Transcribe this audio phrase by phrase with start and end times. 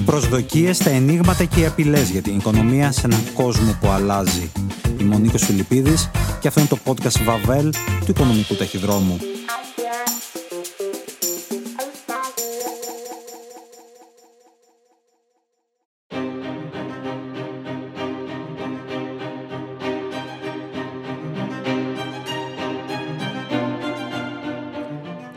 [0.00, 4.52] Οι προσδοκίες, τα ενίγματα και οι απειλές για την οικονομία σε έναν κόσμο που αλλάζει.
[5.00, 6.10] Είμαι ο Νίκος Φιλιππίδης
[6.40, 9.18] και αυτό είναι το podcast Βαβέλ του Οικονομικού Ταχυδρόμου.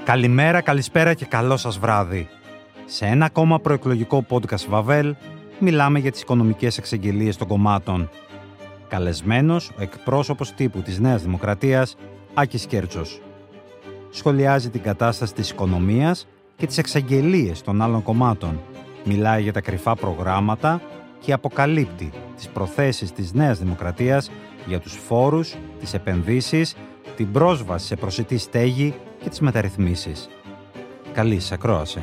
[0.03, 2.29] Καλημέρα, καλησπέρα και καλό σας βράδυ.
[2.85, 5.15] Σε ένα ακόμα προεκλογικό podcast Βαβέλ
[5.59, 8.09] μιλάμε για τις οικονομικές εξεγγελίες των κομμάτων.
[8.87, 11.95] Καλεσμένος ο εκπρόσωπος τύπου της Νέας Δημοκρατίας,
[12.33, 13.21] Άκης Κέρτσος.
[14.09, 18.59] Σχολιάζει την κατάσταση της οικονομίας και τις εξαγγελίες των άλλων κομμάτων.
[19.03, 20.81] Μιλάει για τα κρυφά προγράμματα
[21.19, 24.31] και αποκαλύπτει τις προθέσεις της Νέας Δημοκρατίας
[24.65, 26.75] για τους φόρους, τις επενδύσεις,
[27.15, 30.29] την πρόσβαση σε προσιτή στέγη και τις μεταρρυθμίσεις.
[31.13, 32.01] Καλή σας ακρόαση.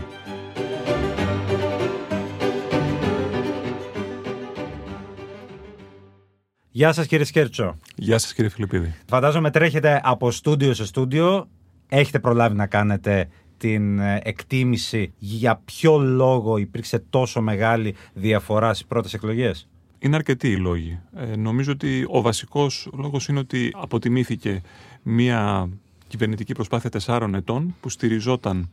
[6.80, 7.76] Γεια σας κύριε Σκέρτσο.
[7.96, 8.94] Γεια σας κύριε Φιλιππίδη.
[9.06, 11.48] Φαντάζομαι τρέχετε από στούντιο σε στούντιο.
[11.88, 18.86] Έχετε προλάβει να κάνετε την ε, εκτίμηση για ποιο λόγο υπήρξε τόσο μεγάλη διαφορά στις
[18.86, 21.00] πρώτες εκλογές; Είναι αρκετοί οι λόγοι.
[21.16, 24.62] Ε, νομίζω ότι ο βασικός λόγος είναι ότι αποτιμήθηκε
[25.02, 25.68] μια
[26.08, 28.70] κυβερνητική προσπάθεια τεσσάρων ετών που στηριζόταν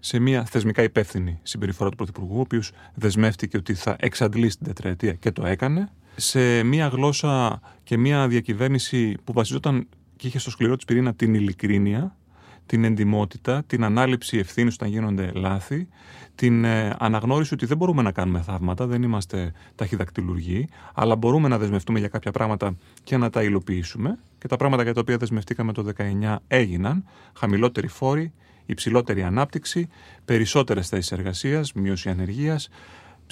[0.00, 5.12] σε μια θεσμικά υπεύθυνη συμπεριφορά του Πρωθυπουργού, ο οποίος δεσμεύτηκε ότι θα εξαντλήσει την τετραετία
[5.12, 10.76] και το έκανε, σε μια γλώσσα και μια διακυβέρνηση που βασιζόταν και είχε στο σκληρό
[10.76, 12.16] της πυρήνα την ειλικρίνεια,
[12.66, 15.88] την εντιμότητα, την ανάληψη ευθύνης όταν γίνονται λάθη,
[16.34, 21.58] την ε, αναγνώριση ότι δεν μπορούμε να κάνουμε θαύματα, δεν είμαστε ταχυδακτηλουργοί, αλλά μπορούμε να
[21.58, 24.18] δεσμευτούμε για κάποια πράγματα και να τα υλοποιήσουμε.
[24.38, 27.04] Και τα πράγματα για τα οποία δεσμευτήκαμε το 19 έγιναν.
[27.32, 28.32] Χαμηλότερη φόρη,
[28.66, 29.88] υψηλότερη ανάπτυξη,
[30.24, 32.68] περισσότερες θέσεις εργασίας, μείωση ανεργίας,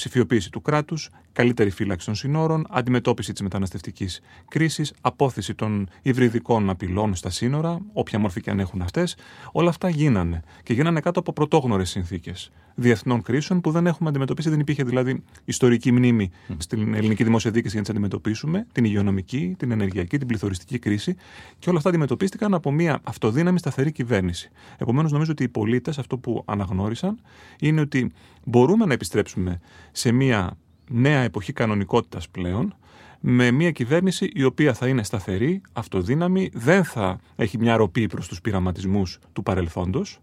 [0.00, 7.14] ψηφιοποίηση του κράτους, καλύτερη φύλαξη των συνόρων, αντιμετώπιση της μεταναστευτικής κρίσης, απόθεση των υβριδικών απειλών
[7.14, 9.16] στα σύνορα, όποια μορφή και αν έχουν αυτές.
[9.52, 10.42] Όλα αυτά γίνανε.
[10.62, 12.50] Και γίνανε κάτω από πρωτόγνωρες συνθήκες
[12.80, 14.50] διεθνών κρίσεων που δεν έχουμε αντιμετωπίσει.
[14.50, 18.66] Δεν υπήρχε δηλαδή ιστορική μνήμη στην ελληνική δημόσια δίκηση για να τις αντιμετωπίσουμε.
[18.72, 21.16] Την υγειονομική, την ενεργειακή, την πληθωριστική κρίση.
[21.58, 24.50] Και όλα αυτά αντιμετωπίστηκαν από μια αυτοδύναμη σταθερή κυβέρνηση.
[24.78, 27.20] Επομένως, νομίζω ότι οι πολίτες αυτό που αναγνώρισαν
[27.60, 28.12] είναι ότι
[28.44, 29.60] μπορούμε να επιστρέψουμε
[29.92, 30.56] σε μια
[30.90, 32.74] νέα εποχή κανονικότητας πλέον,
[33.20, 38.28] με μια κυβέρνηση η οποία θα είναι σταθερή, αυτοδύναμη, δεν θα έχει μια ροπή προς
[38.28, 40.20] τους πειραματισμούς του παρελθόντος.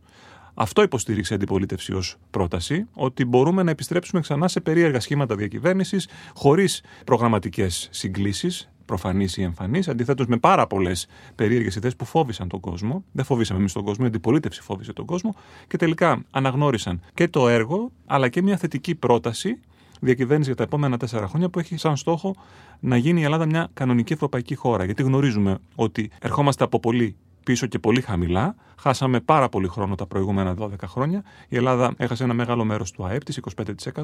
[0.60, 6.08] Αυτό υποστήριξε η αντιπολίτευση ως πρόταση, ότι μπορούμε να επιστρέψουμε ξανά σε περίεργα σχήματα διακυβέρνησης,
[6.36, 12.60] χωρίς προγραμματικές συγκλήσεις, προφανείς ή εμφανείς, αντιθέτως με πάρα πολλές περίεργες ιδέες που φόβησαν τον
[12.60, 13.04] κόσμο.
[13.12, 15.36] Δεν φοβήσαμε εμείς τον κόσμο, η αντιπολίτευση φόβησε τον κόσμο
[15.68, 19.60] και τελικά αναγνώρισαν και το έργο, αλλά και μια θετική πρόταση
[20.00, 22.36] διακυβέρνησης για τα επόμενα τέσσερα χρόνια που έχει σαν στόχο
[22.80, 24.84] να γίνει η Ελλάδα μια κανονική ευρωπαϊκή χώρα.
[24.84, 27.16] Γιατί γνωρίζουμε ότι ερχόμαστε από πολύ
[27.48, 28.56] πίσω και πολύ χαμηλά.
[28.80, 31.24] Χάσαμε πάρα πολύ χρόνο τα προηγούμενα 12 χρόνια.
[31.48, 33.40] Η Ελλάδα έχασε ένα μεγάλο μέρος του ΑΕΠ της,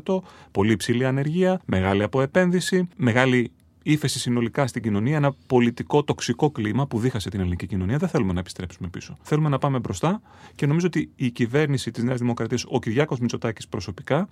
[0.05, 0.21] 25%,
[0.51, 3.51] πολύ υψηλή ανεργία, μεγάλη αποεπένδυση, μεγάλη
[3.83, 7.97] ύφεση συνολικά στην κοινωνία, ένα πολιτικό τοξικό κλίμα που δίχασε την ελληνική κοινωνία.
[7.97, 9.17] Δεν θέλουμε να επιστρέψουμε πίσω.
[9.21, 10.21] Θέλουμε να πάμε μπροστά
[10.55, 14.27] και νομίζω ότι η κυβέρνηση της Νέας Δημοκρατίας, ο Κυριάκος Μητσοτάκης προσωπικά,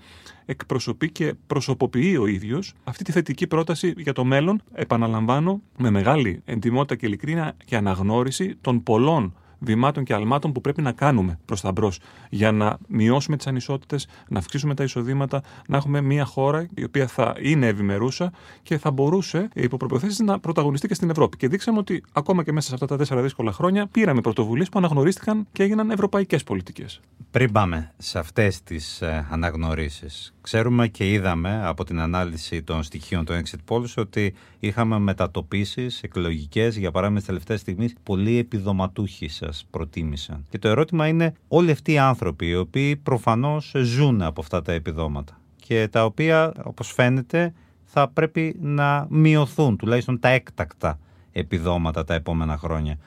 [0.45, 4.61] εκπροσωπεί και προσωποποιεί ο ίδιος αυτή τη θετική πρόταση για το μέλλον.
[4.73, 10.81] Επαναλαμβάνω, με μεγάλη εντυμότητα και ειλικρίνεια και αναγνώριση των πολλών βημάτων και αλμάτων που πρέπει
[10.81, 11.99] να κάνουμε προς τα μπρος
[12.29, 17.07] για να μειώσουμε τις ανισότητες, να αυξήσουμε τα εισοδήματα, να έχουμε μια χώρα η οποία
[17.07, 18.31] θα είναι ευημερούσα
[18.63, 21.37] και θα μπορούσε υπό προποθέσεις να πρωταγωνιστεί και στην Ευρώπη.
[21.37, 24.79] Και δείξαμε ότι ακόμα και μέσα σε αυτά τα τέσσερα δύσκολα χρόνια πήραμε πρωτοβουλίες που
[24.79, 26.99] αναγνωρίστηκαν και έγιναν ευρωπαϊκές πολιτικές.
[27.31, 33.25] Πριν πάμε σε αυτές τις ε, αναγνωρίσεις, ξέρουμε και είδαμε από την ανάλυση των στοιχείων
[33.25, 39.27] των exit polls ότι είχαμε μετατοπίσεις εκλογικές, για παράδειγμα, στις τελευταίες στιγμές, πολλοί επιδοματούχοι
[39.71, 40.45] προτίμησαν.
[40.49, 44.71] Και το ερώτημα είναι όλοι αυτοί οι άνθρωποι οι οποίοι προφανώς ζουν από αυτά τα
[44.71, 47.53] επιδόματα και τα οποία όπως φαίνεται
[47.83, 50.99] θα πρέπει να μειωθούν τουλάχιστον τα έκτακτα
[51.31, 52.97] επιδόματα τα επόμενα χρόνια.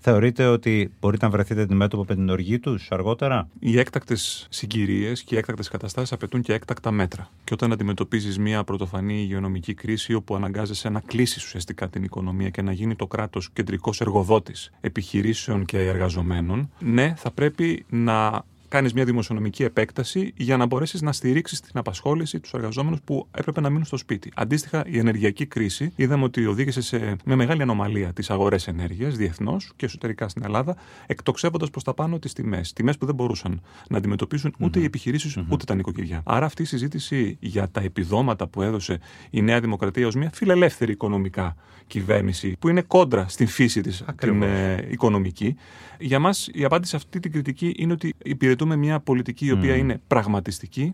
[0.00, 5.34] Θεωρείτε ότι μπορείτε να βρεθείτε αντιμέτωπο με την οργή τους αργότερα; Οι έκτακτες συγκυρίες και
[5.34, 7.30] οι έκτακτες καταστάσεις απαιτούν και έκτακτα μέτρα.
[7.44, 12.62] Και όταν αντιμετωπίζεις μια πρωτοφανή υγειονομική κρίση, όπου αναγκάζεσαι να κλείσεις ουσιαστικά την οικονομία και
[12.62, 19.04] να γίνει το κράτος κεντρικός εργοδότης επιχειρήσεων και εργαζομένων, ναι, θα πρέπει να κάνεις μια
[19.04, 23.84] δημοσιονομική επέκταση για να μπορέσεις να στηρίξεις την απασχόληση τους εργαζόμενους που έπρεπε να μείνουν
[23.84, 24.32] στο σπίτι.
[24.34, 29.72] Αντίστοιχα, η ενεργειακή κρίση είδαμε ότι οδήγησε σε με μεγάλη ανομαλία τις αγορές ενέργειας διεθνώς
[29.76, 30.76] και εσωτερικά στην Ελλάδα,
[31.06, 32.72] εκτοξεύοντας προς τα πάνω τις τιμές.
[32.72, 36.22] Τιμές που δεν μπορούσαν να αντιμετωπίσουν ούτε οι επιχειρησει ούτε τα νοικοκυριά.
[36.24, 39.00] Άρα αυτή η συζήτηση για τα επιδόματα που έδωσε
[39.30, 41.56] η Νέα Δημοκρατία ως μια φιλελεύθερη οικονομικά
[41.86, 45.56] κυβέρνηση που είναι κόντρα στην φύση της την ε, οικονομική,
[45.98, 48.14] για μας η απάντηση σε αυτή την κριτική είναι ότι
[48.64, 50.92] υπηρετούμε μια πολιτική η οποία είναι πραγματιστική.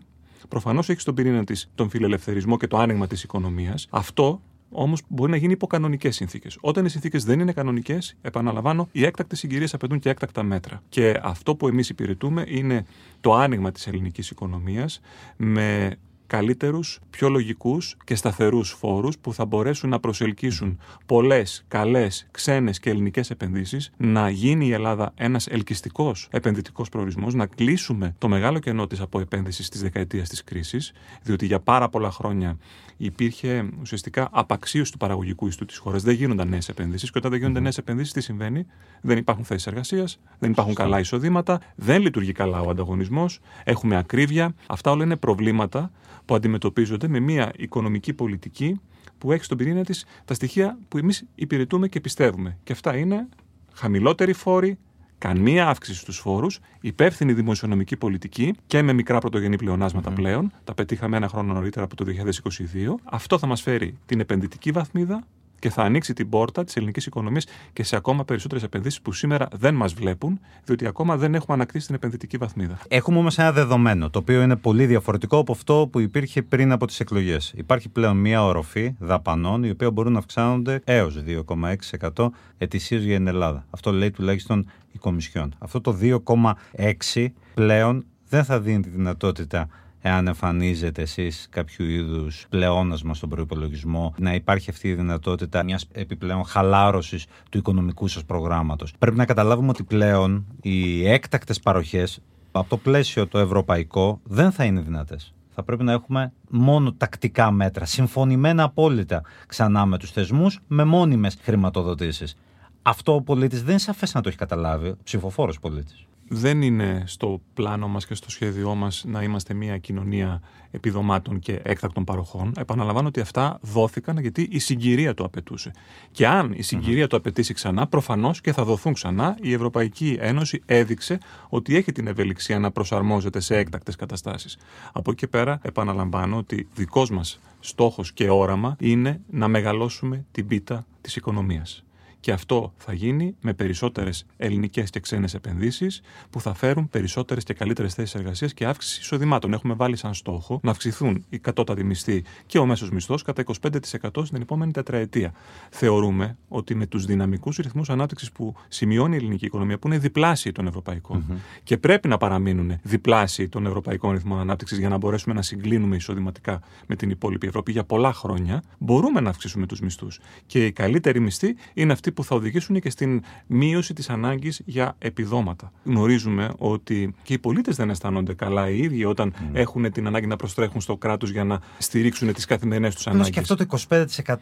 [0.49, 3.87] Προφανώς έχει στον πυρήνα της τον φιλελευθερισμό και το άνοιγμα της οικονομίας.
[3.89, 6.57] Αυτό όμως μπορεί να γίνει υπό κανονικές συνθήκες.
[6.61, 10.81] Όταν οι συνθήκες δεν είναι κανονικές, επαναλαμβάνω, οι έκτακτες συγκυρίες απαιτούν και έκτακτα μέτρα.
[10.89, 12.85] Και αυτό που εμείς υπηρετούμε είναι
[13.21, 15.01] το άνοιγμα της ελληνικής οικονομίας
[15.37, 15.95] με
[16.27, 22.89] καλύτερους, πιο λογικούς και σταθερούς φόρους που θα μπορέσουν να προσελκύσουν πολλές, καλές, ξένες και
[22.89, 28.87] ελληνικές επενδύσεις, να γίνει η Ελλάδα ένας ελκυστικός επενδυτικός προορισμός, να κλείσουμε το μεγάλο κενό
[28.87, 32.57] της από επένδυση της δεκαετίας της κρίσης, διότι για πάρα πολλά χρόνια
[32.97, 36.03] υπήρχε ουσιαστικά απαξίωση του παραγωγικού ιστού της χώρας.
[36.03, 38.65] Δεν γίνονταν νέες επενδύσεις και όταν δεν γίνονται νέες επενδύσεις τι συμβαίνει,
[39.01, 44.55] δεν υπάρχουν θέσεις εργασίας, δεν υπάρχουν καλά εισοδήματα, δεν λειτουργεί καλά ο ανταγωνισμός, έχουμε ακρίβεια.
[44.67, 45.91] Αυτά όλα είναι προβλήματα
[46.25, 48.79] που αντιμετωπίζονται με μια οικονομική πολιτική
[49.17, 52.57] που έχει στον πυρήνα της τα στοιχεία που εμείς υπηρετούμε και πιστεύουμε.
[52.63, 53.27] Και αυτά είναι
[53.73, 54.77] χαμηλότεροι φόροι,
[55.17, 60.51] καμία αύξηση στους φόρους, υπεύθυνη δημοσιονομική πολιτική και με μικρά πρωτογενή πλέον.
[60.63, 62.95] Τα πετύχαμε ένα χρόνο νωρίτερα από το 2022.
[63.03, 65.23] Αυτό θα μας φέρει την επενδυτική βαθμίδα,
[65.59, 69.47] και θα ανοίξει την πόρτα της ελληνικής οικονομίας και σε ακόμα περισσότερες επενδύσεις που σήμερα
[69.51, 72.77] δεν μας βλέπουν, διότι ακόμα δεν έχουμε ανακτήσει την επενδυτική βαθμίδα.
[72.87, 76.87] Έχουμε όμως ένα δεδομένο, το οποίο είναι πολύ διαφορετικό από αυτό που υπήρχε πριν από
[76.87, 77.53] τις εκλογές.
[77.55, 83.27] Υπάρχει πλέον μια οροφή δαπανών, η οποία μπορούν να αυξάνονται έως 2,6% ετησίως για την
[83.27, 83.65] Ελλάδα.
[83.69, 85.55] Αυτό λέει τουλάχιστον η Κομισιόν.
[85.59, 89.67] Αυτό το 2,6 πλέον δεν θα δίνει τη δυνατότητα
[90.07, 96.45] εάν εμφανίζετε εσείς κάποιο είδους πλεόνασμα στον προπολογισμό, να υπάρχει αυτή η δυνατότητα μιας επιπλέον
[96.45, 98.93] χαλάρωσης του οικονομικού σας προγράμματος.
[98.99, 102.19] Πρέπει να καταλάβουμε ότι πλέον οι έκτακτες παροχές
[102.51, 105.33] από το πλαίσιο το ευρωπαϊκό δεν θα είναι δυνατές.
[105.49, 111.37] Θα πρέπει να έχουμε μόνο τακτικά μέτρα, συμφωνημένα απόλυτα ξανά με τους θεσμούς, με μόνιμες
[111.41, 112.37] χρηματοδοτήσεις.
[112.81, 117.03] Αυτό ο πολίτης δεν είναι σαφές να το έχει καταλάβει, ο ψηφοφόρος πολίτης δεν είναι
[117.05, 120.41] στο πλάνο μας και στο σχέδιό μας να είμαστε μια κοινωνία
[120.71, 122.53] επιδομάτων και έκτακτων παροχών.
[122.57, 125.71] Επαναλαμβάνω ότι αυτά δόθηκαν γιατί η συγκυρία το απαιτούσε.
[126.11, 129.37] Και αν η συγκυρία το απαιτήσει ξανά, προφανώς και θα δοθούν ξανά.
[129.41, 131.17] Η Ευρωπαϊκή Ένωση έδειξε
[131.49, 134.57] ότι έχει την ευελιξία να προσαρμόζεται σε έκτακτες καταστάσεις.
[134.93, 140.85] Από εκεί πέρα επαναλαμβάνω ότι δικός μας στόχος και όραμα είναι να μεγαλώσουμε την πίτα
[141.01, 141.83] της οικονομίας.
[142.25, 147.53] Και αυτό θα γίνει με περισσότερες ελληνικές και ξένες επενδύσεις που θα φέρουν περισσότερες και
[147.53, 149.53] καλύτερες θέσεις εργασίας και αύξηση εισοδημάτων.
[149.53, 154.25] Έχουμε βάλει σαν στόχο να αυξηθούν οι κατώτατοι μισθοί και ο μέσος μισθός κατά 25%
[154.25, 155.33] στην επόμενη τετραετία.
[155.69, 160.51] Θεωρούμε ότι με τους δυναμικούς ρυθμούς ανάπτυξης που σημειώνει η ελληνική οικονομία, που είναι διπλάσιοι
[160.51, 161.37] των ευρωπαϊκών mm-hmm.
[161.63, 166.61] και πρέπει να παραμείνουν διπλάσιοι των ευρωπαϊκών ρυθμών ανάπτυξης για να μπορέσουμε να συγκλίνουμε εισοδηματικά
[166.87, 170.19] με την υπόλοιπη Ευρώπη για πολλά χρόνια, μπορούμε να αυξήσουμε τους μισθούς.
[170.45, 174.95] Και οι καλύτεροι μισθοί είναι αυτοί που θα οδηγήσουν και στην μείωση της ανάγκης για
[174.97, 175.71] επιδόματα.
[175.83, 179.49] Γνωρίζουμε ότι και οι πολίτες δεν αισθάνονται καλά οι ίδιοι όταν mm.
[179.53, 183.29] έχουν την ανάγκη να προστρέχουν στο κράτος για να στηρίξουν τις καθημερινές τους ανάγκες.
[183.29, 183.65] Και αυτό το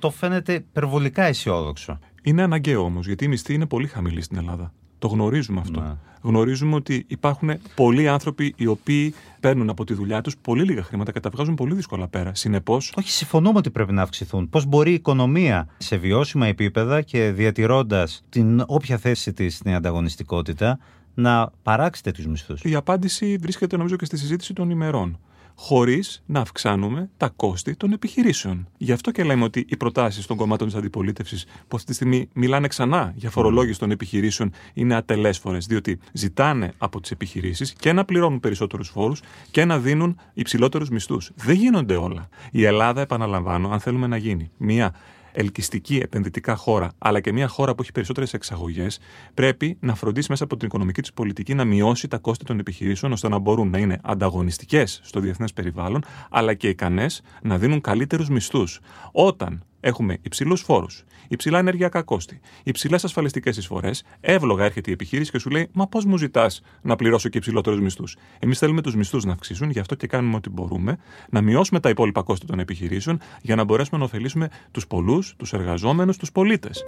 [0.04, 2.00] 25% φαίνεται υπερβολικά αισιόδοξο.
[2.24, 4.74] Είναι αναγκαίο όμως, γιατί η μισθή είναι πολύ χαμηλή στην Ελλάδα.
[5.04, 5.80] Το γνωρίζουμε αυτό.
[5.80, 5.96] Ναι.
[6.22, 11.12] Γνωρίζουμε ότι υπάρχουν πολλοί άνθρωποι οι οποίοι παίρνουν από τη δουλειά τους πολύ λίγα χρήματα
[11.12, 12.36] και τα βγάζουν πολύ δύσκολα πέρα.
[12.36, 12.94] Συνεπώς.
[12.98, 14.50] Όχι, συμφωνούμε ότι πρέπει να αυξηθούν.
[14.50, 20.80] Πώς μπορεί η οικονομία σε βιώσιμα επίπεδα και διατηρώντας την όποια θέση της στην ανταγωνιστικότητα
[21.14, 25.20] να παράξει τέτοιου μισθούς; Η απάντηση βρίσκεται νομίζω και στη συζήτηση των ημερών
[25.56, 28.68] χωρίς να αυξάνουμε τα κόστη των επιχειρήσεων.
[28.78, 32.30] Γι' αυτό και λέμε ότι οι προτάσεις των κομμάτων της αντιπολίτευσης, που αυτή τη στιγμή
[32.34, 35.66] μιλάνε ξανά για φορολόγηση των επιχειρήσεων, είναι ατελέσφορες.
[35.66, 41.32] Διότι ζητάνε από τις επιχειρήσεις και να πληρώνουν περισσότερους φόρους και να δίνουν υψηλότερους μισθούς.
[41.36, 42.30] Δεν γίνονται όλα.
[42.52, 44.94] Η Ελλάδα, επαναλαμβάνω, αν θέλουμε να γίνει μια
[45.34, 49.00] ελκυστική επενδυτικά χώρα, αλλά και μια χώρα που έχει περισσότερες εξαγωγές,
[49.34, 53.12] πρέπει να φροντίσει μέσα από την οικονομική της πολιτική να μειώσει τα κόστη των επιχειρήσεων
[53.12, 58.30] ώστε να μπορούν να είναι ανταγωνιστικές στο διεθνές περιβάλλον, αλλά και ικανές να δίνουν καλύτερους
[58.30, 58.80] μισθούς.
[59.12, 65.40] Όταν έχουμε υψηλούς φόρους, υψηλά ενεργειακά κόστη, υψηλές ασφαλιστικές εισφορές, εύλογα έρχεται η επιχείρηση και
[65.40, 69.26] σου λέει Μα πώς μου ζητάς να πληρώσω και υψηλότερους μισθούς; Εμείς θέλουμε τους μισθούς
[69.26, 70.98] να αυξήσουν, γι' αυτό και κάνουμε ό,τι μπορούμε,
[71.30, 75.54] να μειώσουμε τα υπόλοιπα κόστη των επιχειρήσεων για να μπορέσουμε να ωφελήσουμε τους πολλούς, τους
[75.54, 76.84] εργαζόμενους, τους πολίτες.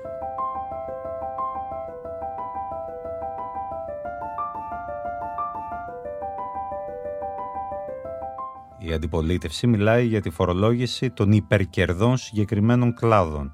[8.87, 13.51] Η αντιπολίτευση μιλάει για τη φορολόγηση των υπερκερδών συγκεκριμένων κλάδων.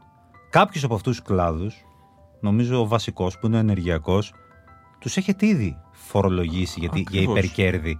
[0.50, 1.86] Κάποιου από αυτούς τους κλάδους,
[2.40, 4.34] νομίζω ο βασικός που είναι ο ενεργειακός,
[5.00, 7.38] τους έχετε ήδη φορολογήσει γιατί, για Ακριβώς.
[7.38, 8.00] υπερκέρδη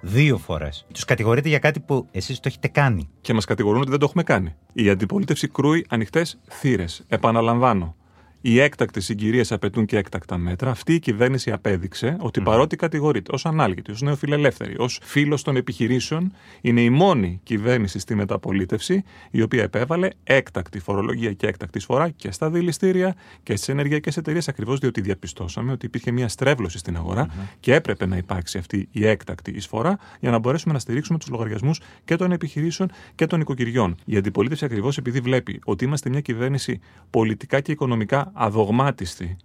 [0.00, 0.86] δύο φορές.
[0.92, 3.08] Τους κατηγορείτε για κάτι που εσείς το έχετε κάνει.
[3.20, 4.54] Και μας κατηγορούν ότι δεν το έχουμε κάνει.
[4.72, 7.04] Η αντιπολίτευση κρούει ανοιχτές θύρες.
[7.08, 7.94] Επαναλαμβάνω.
[8.42, 10.70] Οι έκτακτες συγκυρίες απαιτούν και έκτακτα μέτρα.
[10.70, 16.32] Αυτή η κυβέρνηση απέδειξε ότι παρότι κατηγορείται ως ανάλγητη, ως νεοφιλελεύθερη, ως φίλος των επιχειρήσεων,
[16.60, 22.30] είναι η μόνη κυβέρνηση στη μεταπολίτευση η οποία επέβαλε έκτακτη φορολογία και έκτακτη εισφορά και
[22.30, 27.26] στα δηληστήρια και στις ενεργειακές εταιρείες, ακριβώς διότι διαπιστώσαμε ότι υπήρχε μια στρέβλωση στην αγορα
[27.60, 31.80] και έπρεπε να υπάρξει αυτή η έκτακτη εισφορά για να μπορέσουμε να στηρίξουμε τους λογαριασμούς
[32.04, 33.96] και των επιχειρήσεων και των οικοκυριών.
[34.04, 36.80] Η αντιπολίτευση ακριβώς επειδή βλέπει ότι είμαστε μια κυβέρνηση
[37.10, 39.36] πολιτικά και οικονομικά αδογμάτιστη,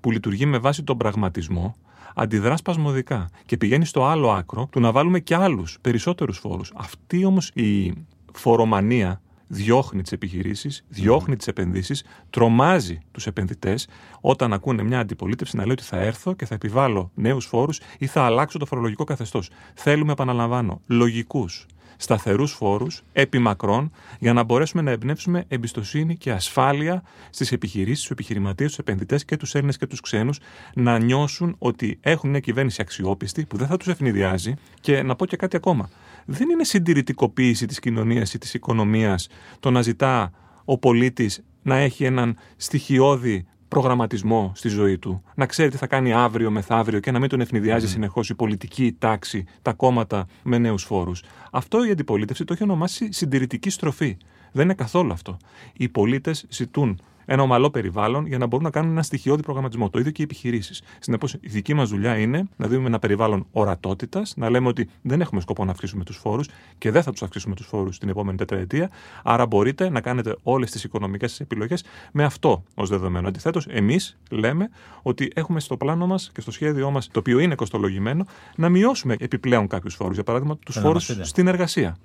[0.00, 1.76] που λειτουργεί με βάση τον πραγματισμό,
[2.14, 6.72] αντιδρά σπασμωδικά και πηγαίνει στο άλλο άκρο του να βάλουμε και άλλους περισσότερους φόρους.
[6.76, 7.92] Αυτή όμως η
[8.32, 13.88] φορομανία διώχνει τις επιχειρήσεις, διώχνει τις επενδύσεις, τρομάζει τους επενδυτές
[14.20, 18.06] όταν ακούνε μια αντιπολίτευση να λέει ότι θα έρθω και θα επιβάλλω νέους φόρους ή
[18.06, 19.50] θα αλλάξω το φορολογικό καθεστώς.
[19.74, 27.02] Θέλουμε, επαναλαμβάνω, λογικούς, σταθερούς φόρους, επί μακρόν, για να μπορέσουμε να εμπνεύσουμε εμπιστοσύνη και ασφάλεια
[27.30, 30.38] στις επιχειρήσεις, στους επιχειρηματίες, στους επενδυτές και τους Έλληνες και τους ξένους
[30.74, 34.54] να νιώσουν ότι έχουν μια κυβέρνηση αξιόπιστη που δεν θα τους ευνηδιάζει.
[34.80, 35.88] Και να πω και κάτι ακόμα.
[36.30, 39.28] Δεν είναι συντηρητικοποίηση της κοινωνίας ή της οικονομίας
[39.60, 40.30] το να ζητά
[40.64, 45.22] ο πολίτης να έχει έναν στοιχειώδη προγραμματισμό στη ζωή του.
[45.34, 47.90] Να ξέρει τι θα κάνει αύριο, μεθαύριο και να μην τον ευνηδιάζει mm.
[47.90, 51.22] συνεχώς η πολιτική η τάξη, τα κόμματα με νέους φόρους.
[51.50, 54.16] Αυτό η αντιπολίτευση το έχει ονομάσει συντηρητική στροφή.
[54.52, 55.36] Δεν είναι καθόλου αυτό.
[55.72, 59.90] Οι πολίτες ζητούν ένα ομαλό περιβάλλον για να μπορούν να κάνουν ένα στοιχειώδη προγραμματισμό.
[59.90, 60.82] Το ίδιο και οι επιχειρήσεις.
[60.98, 65.20] Συνεπώς, η δική μας δουλειά είναι να δίνουμε ένα περιβάλλον ορατότητας, να λέμε ότι δεν
[65.20, 68.36] έχουμε σκοπό να αυξήσουμε τους φόρους και δεν θα τους αυξήσουμε τους φόρους την επόμενη
[68.36, 68.90] τετραετία.
[69.22, 73.28] Άρα μπορείτε να κάνετε όλες τις οικονομικές επιλογές με αυτό ως δεδομένο.
[73.28, 74.70] Αντιθέτως, εμείς λέμε
[75.02, 79.16] ότι έχουμε στο πλάνο μας και στο σχέδιό μας, το οποίο είναι κοστολογημένο, να μειώσουμε
[79.18, 80.14] επιπλέον κάποιους φόρους.
[80.14, 81.28] Για παράδειγμα, τους Θέλω να φόρους μας πείτε.
[81.28, 81.96] στην εργασία.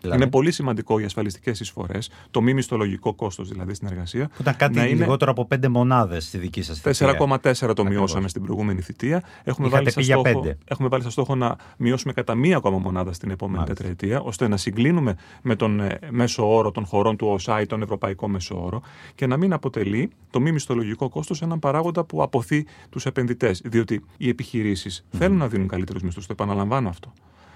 [0.00, 4.26] Δηλαδή; Είναι πολύ σημαντικό οι ασφαλιστικές εισφορές, το μη μισθολογικό κόστος δηλαδή στην εργασία.
[4.26, 7.16] Που ήταν κάτι να είναι λιγότερο από πέντε μονάδες στη δική σας θητεία.
[7.62, 9.22] 4,4 το μειώσαμε στην προηγούμενη θητεία.
[9.44, 10.58] Έχουμε Είχατε βάλει, σαν πει για στόχο, πέντε.
[10.64, 13.74] έχουμε βάλει σαν στόχο να μειώσουμε κατά μία ακόμα μονάδα στην επόμενη Μάλιστα.
[13.84, 17.82] τετραετία, ώστε να συγκλίνουμε με τον ε, μέσο όρο των χωρών του ΟΣΑ ή τον
[17.82, 18.82] ευρωπαϊκό μέσο όρο
[19.14, 23.60] και να μην αποτελεί το μη μισθολογικό κόστος έναν παράγοντα που αποθεί τους επενδυτές.
[23.64, 26.26] Διότι οι επιχειρήσεις θέλουν να δίνουν καλύτερους μισθούς.
[26.26, 27.12] Το επαναλαμβάνω αυτό.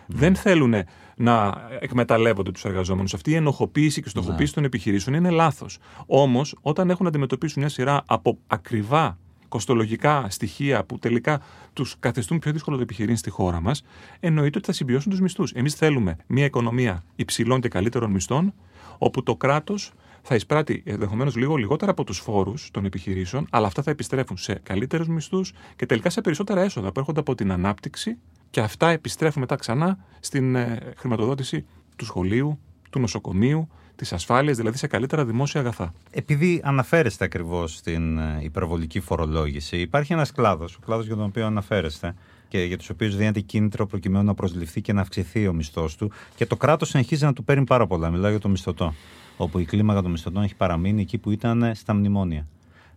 [0.06, 0.74] Δεν θέλουν
[1.16, 3.14] να εκμεταλλεύονται τους εργαζόμενους.
[3.14, 5.78] Αυτή η ενοχοποίηση και στοχοποίηση των επιχειρήσεων είναι λάθος.
[6.06, 9.18] Όμως, όταν έχουν να αντιμετωπίσουν μια σειρά από ακριβά
[9.48, 11.40] κοστολογικά στοιχεία που τελικά
[11.72, 13.82] τους καθιστούν πιο δύσκολο το επιχειρήν στη χώρα μας,
[14.20, 15.52] εννοείται ότι θα συμπιώσουν τους μισθούς.
[15.52, 18.54] Εμείς θέλουμε μια οικονομία υψηλών και καλύτερων μισθών,
[18.98, 19.92] όπου το κράτος
[20.22, 24.60] θα εισπράττει ενδεχομένως λίγο λιγότερα από τους φόρους των επιχειρήσεων, αλλά αυτά θα επιστρέφουν σε
[24.62, 28.18] καλύτερους μισθούς και τελικά σε περισσότερα έσοδα που έρχονται από την ανάπτυξη
[28.54, 31.64] και αυτά επιστρέφουν μετά ξανά στην ε, χρηματοδότηση
[31.96, 32.58] του σχολείου,
[32.90, 35.92] του νοσοκομείου, της ασφάλειας, δηλαδή σε καλύτερα δημόσια αγαθά.
[36.10, 41.46] Επειδή αναφέρεστε ακριβώς στην ε, υπερβολική φορολόγηση, υπάρχει ένας κλάδος, ο κλάδος για τον οποίο
[41.46, 42.14] αναφέρεστε
[42.48, 46.10] και για τους οποίους δίνεται κίνητρο προκειμένου να προσληφθεί και να αυξηθεί ο μισθός του
[46.34, 48.10] και το κράτος συνεχίζει να του παίρνει πάρα πολλά.
[48.10, 48.94] Μιλάω για το μισθωτό.
[49.36, 52.46] Όπου η κλίμακα των μισθωτών έχει παραμείνει εκεί που ήταν στα μνημόνια.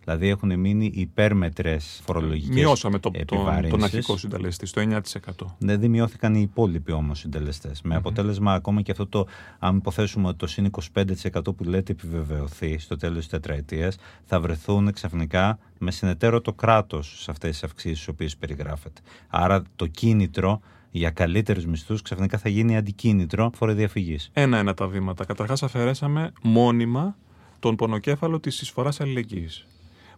[0.08, 5.46] Δηλαδή έχουν μείνει υπέρμετρες φορολογικές Μειώσαμε το, τον, τον αρχικό συντελεστή στο 9%.
[5.58, 7.82] Ναι, δεν μειώθηκαν οι υπόλοιποι όμως συντελεστές.
[7.82, 9.28] Με αποτέλεσμα ακόμα και αυτό το,
[9.60, 13.96] αν υποθέσουμε ότι το συν 25% που λέτε επιβεβαιωθεί στο τέλος της τετραετίας,
[14.26, 19.02] θα βρεθούν ξαφνικά με συνεταίρο το κράτος σε αυτές τις αυξήσεις τις οποίες περιγράφεται.
[19.28, 20.62] Άρα το κίνητρο
[20.92, 24.30] για καλύτερους μισθούς ξαφνικά θα γίνει αντικίνητρο φοροδιαφυγής.
[24.34, 25.26] Ένα-ένα τα βήματα.
[25.26, 27.16] Καταρχάς, αφαιρέσαμε μόνιμα
[27.60, 29.68] τον πονοκέφαλο της εισφοράς αλληλεγγύης.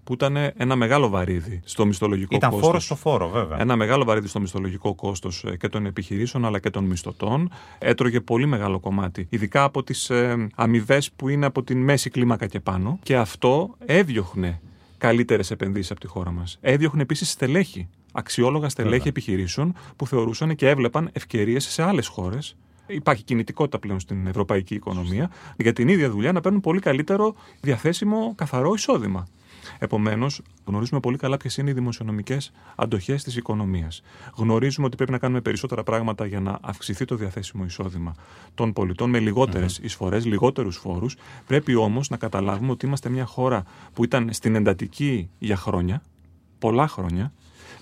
[0.09, 2.67] Που ήταν ένα μεγάλο βαρύδι στο μισθολογικό Ήταν κόστος.
[2.67, 3.59] φόρος στο φόρο, βέβαια.
[3.59, 7.51] Ένα μεγάλο βαρύδι στο μισθολογικό κόστος και των επιχειρήσεων αλλά και των μισθωτών.
[7.79, 12.47] Έτρωγε πολύ μεγάλο κομμάτι, ειδικά από τις ε, αμοιβές που είναι από την μέση κλίμακα
[12.47, 12.99] και πάνω.
[13.03, 14.61] Και αυτό έδιωχνε
[14.97, 16.57] καλύτερες επενδύσεις από τη χώρα μας.
[16.61, 22.55] Έδιωχνε επίσης στελέχη, αξιόλογα στελέχη επιχειρήσεων που θεωρούσαν και έβλεπαν ευκαιρίες σε άλλες χώρες
[22.87, 28.33] υπάρχει κινητικότητα πλέον στην ευρωπαϊκή οικονομία, για την ίδια δουλειά να παίρνουν πολύ καλύτερο διαθέσιμο
[28.35, 29.27] καθαρό εισόδημα.
[29.79, 34.01] Επομένως, γνωρίζουμε πολύ καλά ποιες είναι οι δημοσιονομικές αντοχές της οικονομίας.
[34.35, 38.15] Γνωρίζουμε ότι πρέπει να κάνουμε περισσότερα πράγματα για να αυξηθεί το διαθέσιμο εισόδημα
[38.53, 39.83] των πολιτών με λιγότερες mm-hmm.
[39.83, 41.15] εισφορές, λιγότερους φόρους.
[41.47, 46.01] Πρέπει όμως να καταλάβουμε ότι είμαστε μια χώρα που ήταν στην εντατική για χρόνια,
[46.59, 47.33] πολλά χρόνια.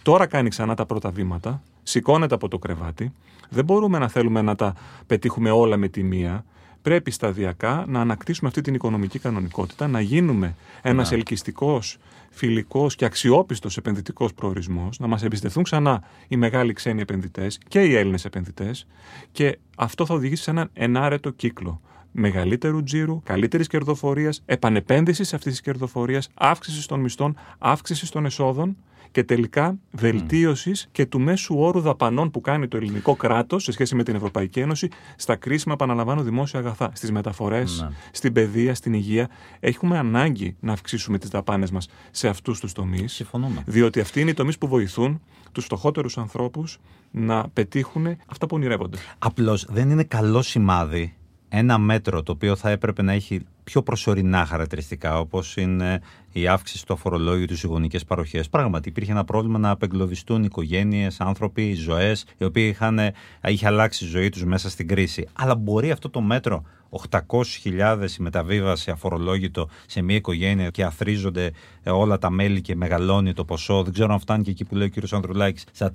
[0.02, 3.14] Τώρα κάνει ξανά τα πρώτα βήματα, σηκώνεται από το κρεβάτι.
[3.50, 4.74] Δεν μπορούμε να θέλουμε να τα
[5.08, 6.46] πετύχουμε όλα με τη μία
[6.88, 11.14] πρέπει σταδιακά να ανακτήσουμε αυτή την οικονομική κανονικότητα, να γίνουμε ένας yeah.
[11.14, 11.98] ελκυστικός,
[12.30, 17.96] φιλικός και αξιόπιστος επενδυτικός προορισμός, να μας εμπιστευτούν ξανά οι μεγάλοι ξένοι επενδυτές και οι
[17.96, 18.88] Έλληνες επενδυτές
[19.32, 25.62] και αυτό θα οδηγήσει σε έναν ενάρετο κύκλο μεγαλύτερου τζίρου, καλύτερης κερδοφορίας, επανεπένδυσης αυτής της
[25.62, 28.78] κερδοφορίας, αύξησης των μισθών, αύξησης των εσόδων
[29.12, 33.96] και τελικά βελτίωσης και του μέσου όρου δαπανών που κάνει το ελληνικό κράτος σε σχέση
[33.96, 37.96] με την Ευρωπαϊκή Ένωση στα κρίσιμα, επαναλαμβάνω, δημόσια αγαθά, στις μεταφορές, ναι.
[38.12, 39.30] στην παιδεία, στην υγεία.
[39.60, 43.14] Έχουμε ανάγκη να αυξήσουμε τις δαπάνες μας σε αυτούς τους τομείς.
[43.14, 43.64] Συμφωνούμε.
[43.66, 45.22] Διότι αυτοί είναι οι τομείς που βοηθούν
[45.52, 46.80] τους φτωχότερους ανθρώπους
[47.12, 48.98] να πετύχουν αυτά που ονειρεύονται.
[49.20, 51.16] Απλώς δεν είναι καλό σημάδι
[51.50, 56.86] ένα μέτρο το οποίο θα έπρεπε να έχει πιο προσωρινά χαρακτηριστικά, όπως είναι η αύξηση
[56.86, 58.44] του αφορολόγιου του γονικέ παροχέ.
[58.50, 63.00] Πράγματι, υπήρχε ένα πρόβλημα να απεγκλωβιστούν οικογένειες, άνθρωποι, ζωές, οι οποίοι είχαν,
[63.48, 65.28] είχε αλλάξει η ζωή τους μέσα στην κρίση.
[65.34, 71.52] Αλλά μπορεί αυτό το μέτρο 800.000 η μεταβίβαση αφορολόγητο σε μια οικογένεια και αθρίζονται
[71.86, 73.84] όλα τα μέλη και μεγαλώνει το ποσό.
[73.84, 75.92] Δεν ξέρω αν φτάνει και εκεί που λέει ο κύριος Ανδρουλάκης στα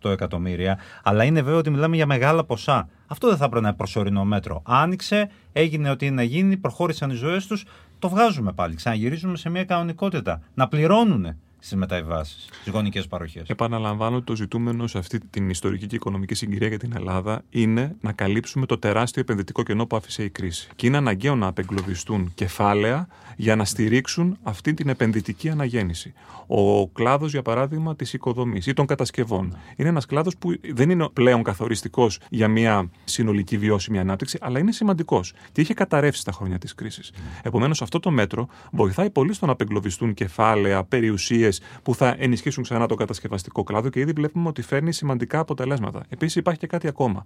[0.00, 0.78] 4,8 εκατομμύρια.
[1.02, 2.88] Αλλά είναι βέβαιο ότι μιλάμε για μεγάλα ποσά.
[3.06, 4.62] Αυτό δεν θα πρέπει να είναι προσωρινό μέτρο.
[4.64, 7.64] Άνοιξε, έγινε ό,τι είναι να γίνει, προχώρησαν οι ζωές τους.
[7.98, 8.74] Το βγάζουμε πάλι.
[8.74, 10.42] Ξαναγυρίζουμε σε μια κανονικότητα.
[10.54, 13.48] Να πληρώνουν στις μεταβιβάσεις, στις γονικές παροχές.
[13.48, 17.96] Επαναλαμβάνω ότι το ζητούμενο σε αυτή την ιστορική και οικονομική συγκυρία για την Ελλάδα είναι
[18.00, 20.68] να καλύψουμε το τεράστιο επενδυτικό κενό που άφησε η κρίση.
[20.76, 26.12] Και είναι αναγκαίο να απεγκλωβιστούν κεφάλαια για να στηρίξουν αυτή την επενδυτική αναγέννηση.
[26.46, 31.08] Ο κλάδος, για παράδειγμα, της οικοδομής ή των κατασκευών είναι ένας κλάδος που δεν είναι
[31.12, 36.58] πλέον καθοριστικός για μια συνολική βιώσιμη ανάπτυξη, αλλά είναι σημαντικός και είχε καταρρεύσει στα χρόνια
[36.58, 37.12] της κρίσης.
[37.42, 42.86] Επομένως, αυτό το μέτρο βοηθάει πολύ στο να απεγκλωβιστούν κεφάλαια, περιουσίες που θα ενισχύσουν ξανά
[42.86, 46.02] το κατασκευαστικό κλάδο και ήδη βλέπουμε ότι φέρνει σημαντικά αποτελέσματα.
[46.08, 47.24] Επίσης, υπάρχει και κάτι ακόμα.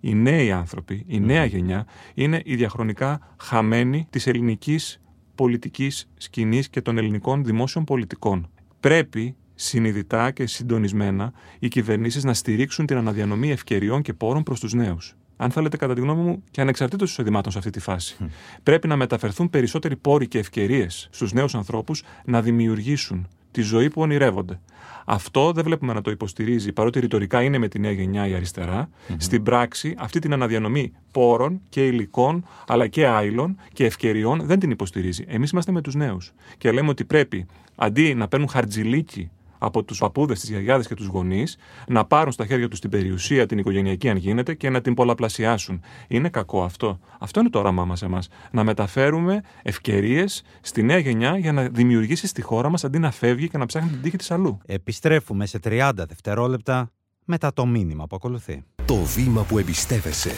[0.00, 5.00] Οι νέοι άνθρωποι, η νέα γενιά, είναι η διαχρονικά χαμένη της ελληνικής
[5.34, 8.50] πολιτικής σκηνής και των ελληνικών δημόσιων πολιτικών.
[8.80, 14.72] Πρέπει συνειδητά και συντονισμένα οι κυβερνήσεις να στηρίξουν την αναδιανομή ευκαιριών και πόρων προς τους
[14.72, 15.16] νέους.
[15.36, 18.16] Αν θέλετε, κατά τη γνώμη μου, και ανεξαρτήτως εισοδημάτων σε αυτή τη φάση.
[18.62, 24.00] Πρέπει να μεταφερθούν περισσότεροι πόροι και ευκαιρίες στους νέους ανθρώπους να δημιουργήσουν τη ζωή που
[24.00, 24.60] ονειρεύονται.
[25.04, 28.88] Αυτό δεν βλέπουμε να το υποστηρίζει, παρότι ρητορικά είναι με τη νέα γενιά η αριστερα
[29.16, 34.70] Στην πράξη, αυτή την αναδιανομή πόρων και υλικών, αλλά και άειλων και ευκαιριών δεν την
[34.70, 35.24] υποστηρίζει.
[35.28, 36.32] Εμείς είμαστε με τους νέους.
[36.58, 39.30] Και λέμε ότι πρέπει αντί να παίρνουν χαρτζιλίκι
[39.64, 43.46] από τους παππούδες, τις γιαγιάδες και τους γονείς να πάρουν στα χέρια τους την περιουσία,
[43.46, 45.80] την οικογενειακή, αν γίνεται, και να την πολλαπλασιάσουν.
[46.08, 46.98] Είναι κακό αυτό.
[47.18, 48.28] Αυτό είναι το όραμά μας εμάς.
[48.50, 53.48] Να μεταφέρουμε ευκαιρίες στη νέα γενιά για να δημιουργήσει στη χώρα μας αντί να φεύγει
[53.48, 54.58] και να ψάχνει την τύχη της αλλού.
[54.66, 56.90] Επιστρέφουμε σε 30 δευτερόλεπτα
[57.24, 58.64] μετά το μήνυμα που ακολουθεί.
[58.84, 60.32] Το βήμα που εμπιστεύεσαι.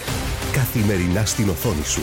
[0.52, 2.02] Καθημερινά στην οθόνη σου.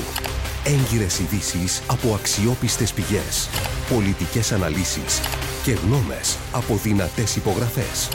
[0.66, 3.50] Έγκυρες ειδήσεις από αξιόπιστες πηγές.
[3.90, 5.22] Πολιτικές αναλύσεις
[5.64, 8.10] και γνώμες από δυνατές υπογραφές.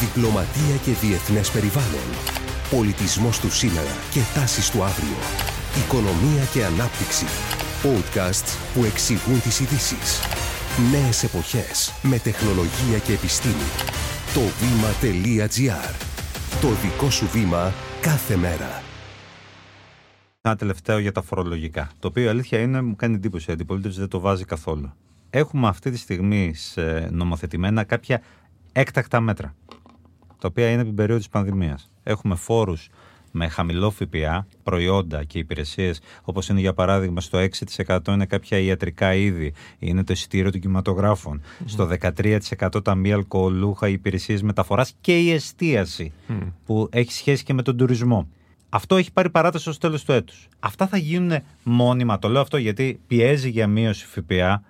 [0.00, 2.08] Διπλωματία και διεθνές περιβάλλον.
[2.70, 5.18] Πολιτισμός του σήμερα και τάσεις του αύριο.
[5.80, 7.26] Οικονομία και ανάπτυξη.
[7.84, 10.20] Podcasts που εξηγούν τις ειδήσεις.
[10.92, 13.68] Νέες εποχές με τεχνολογία και επιστήμη.
[14.34, 15.94] Το βήμα.gr.
[16.60, 18.82] Το δικό σου βήμα κάθε μέρα.
[20.40, 21.90] Ένα τελευταίο για τα φορολογικά.
[21.98, 23.50] Το οποίο η αλήθεια είναι, μου κάνει εντύπωση.
[23.50, 24.92] Η αντιπολίτευσης δεν το βάζει καθόλου
[25.38, 28.22] έχουμε αυτή τη στιγμή σε νομοθετημένα κάποια
[28.72, 29.54] έκτακτα μέτρα,
[30.38, 31.90] τα οποία είναι την περίοδο της πανδημίας.
[32.02, 32.88] Έχουμε φόρους
[33.30, 39.14] με χαμηλό ΦΠΑ, προϊόντα και υπηρεσίες, όπως είναι για παράδειγμα στο 6% είναι κάποια ιατρικά
[39.14, 45.18] είδη, είναι το εισιτήριο των κινηματογράφων, στο 13% τα μη αλκοολούχα, οι υπηρεσίες μεταφοράς και
[45.18, 46.12] η εστίαση,
[46.64, 48.28] που έχει σχέση και με τον τουρισμό.
[48.68, 50.48] Αυτό έχει πάρει παράταση στο τέλος του έτους.
[50.58, 52.18] Αυτά θα γίνουν μόνιμα.
[52.18, 54.62] Το λέω αυτό γιατί πιέζει για μείωση ΦΠΑ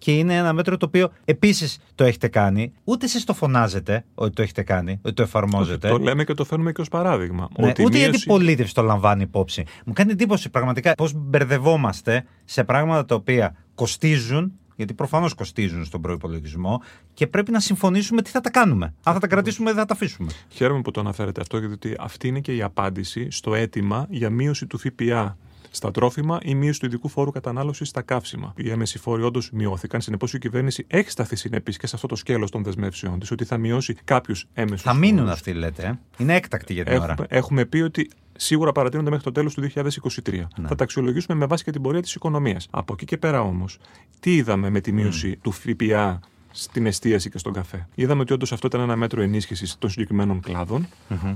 [0.00, 2.72] και είναι ένα μέτρο το οποίο επίσης το έχετε κάνει.
[2.84, 5.88] Ούτε εσείς το φωνάζετε ότι το έχετε κάνει, ότι το εφαρμόζετε.
[5.88, 7.48] Το λέμε και το φέρνουμε και ως παράδειγμα.
[7.58, 8.10] Ναι, ότι ούτε μείωση...
[8.10, 9.64] η αντιπολίτευση το λαμβάνει υπόψη.
[9.84, 16.00] Μου κάνει εντύπωση πραγματικά πώς μπερδευόμαστε σε πράγματα τα οποία κοστίζουν γιατί προφανώς κοστίζουν στον
[16.00, 16.82] προπολογισμό
[17.14, 18.94] και πρέπει να συμφωνήσουμε τι θα τα κάνουμε.
[19.02, 20.30] Αν θα τα κρατήσουμε ή δεν θα τα αφήσουμε.
[20.48, 24.66] Χαίρομαι που το αναφέρετε αυτό, γιατί αυτή είναι και η απάντηση στο αίτημα για μείωση
[24.66, 25.36] του ΦΠΑ
[25.70, 28.52] στα τρόφιμα ή μείωση του ειδικού φόρου κατανάλωσης στα καύσιμα.
[28.56, 30.00] Οι έμεση φόροι όντως μειώθηκαν.
[30.00, 33.44] Συνεπώς η κυβέρνηση έχει σταθεί συνεπής και σε αυτό το σκέλος των δεσμεύσεων της, ότι
[33.44, 35.82] θα μειώσει κάποιους έμεσου Θα μείνουν αυτοί, λέτε.
[35.82, 37.12] ε; Είναι έκτακτοι για την ώρα.
[37.12, 40.48] Έχουμε, έχουμε πει ότι σίγουρα παρατείνονται μέχρι το τέλος του 2023.
[40.66, 42.66] Θα τα αξιολογήσουμε με βάση και την πορεία της οικονομίας.
[42.70, 43.78] Από εκεί και πέρα όμως,
[44.20, 47.88] τι είδαμε με τη μείωση του ΦΠΑ στην εστίαση και στον καφέ.
[47.94, 50.86] Είδαμε ότι όντως αυτό ήταν ένα μέτρο ενίσχυσης των συγκεκριμένων κλάδων,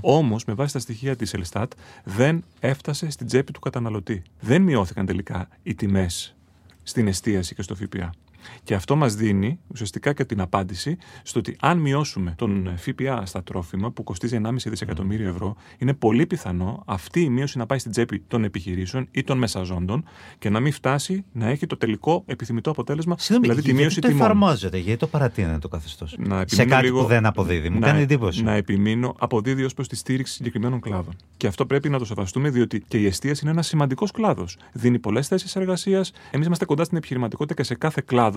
[0.00, 1.72] όμως με βάση τα στοιχεία της Ελστάτ
[2.05, 4.22] δεν έφτασε στην τσέπη του καταναλωτή.
[4.40, 6.35] Δεν μειώθηκαν τελικά οι τιμές
[6.83, 8.11] στην εστίαση και στο ΦΠΑ.
[8.62, 13.42] Και αυτό μας δίνει ουσιαστικά και την απάντηση στο ότι αν μειώσουμε τον ΦΠΑ στα
[13.42, 17.90] τρόφιμα που κοστίζει 1,5 δισεκατομμύριο ευρώ, είναι πολύ πιθανό αυτή η μείωση να πάει στην
[17.90, 20.04] τσέπη των επιχειρήσεων ή των μεσαζόντων
[20.38, 24.00] και να μην φτάσει να έχει το τελικό επιθυμητό αποτέλεσμα, Συγγνώμη, δηλαδή τη γιατί μείωση
[24.00, 24.22] το τιμών.
[24.22, 27.70] εφαρμόζεται, γιατί το παρατείνεται το καθεστώς; Να Σε επιμείνω κάτι λίγο- που δεν αποδίδει.
[27.70, 28.42] Μου να- κάνει εντύπωση.
[28.42, 31.14] Να επιμείνω, αποδίδει ω προ τη στήριξη συγκεκριμένων κλάδων.
[31.37, 34.57] Και αυτό πρέπει να το σεβαστούμε, διότι και η εστίαση είναι ένας σημαντικός κλάδος.
[34.72, 36.12] Δίνει πολλές θέσεις εργασίας.
[36.30, 38.34] Εμείς είμαστε κοντά στην επιχειρηματικότητα και σε κάθε κλάδο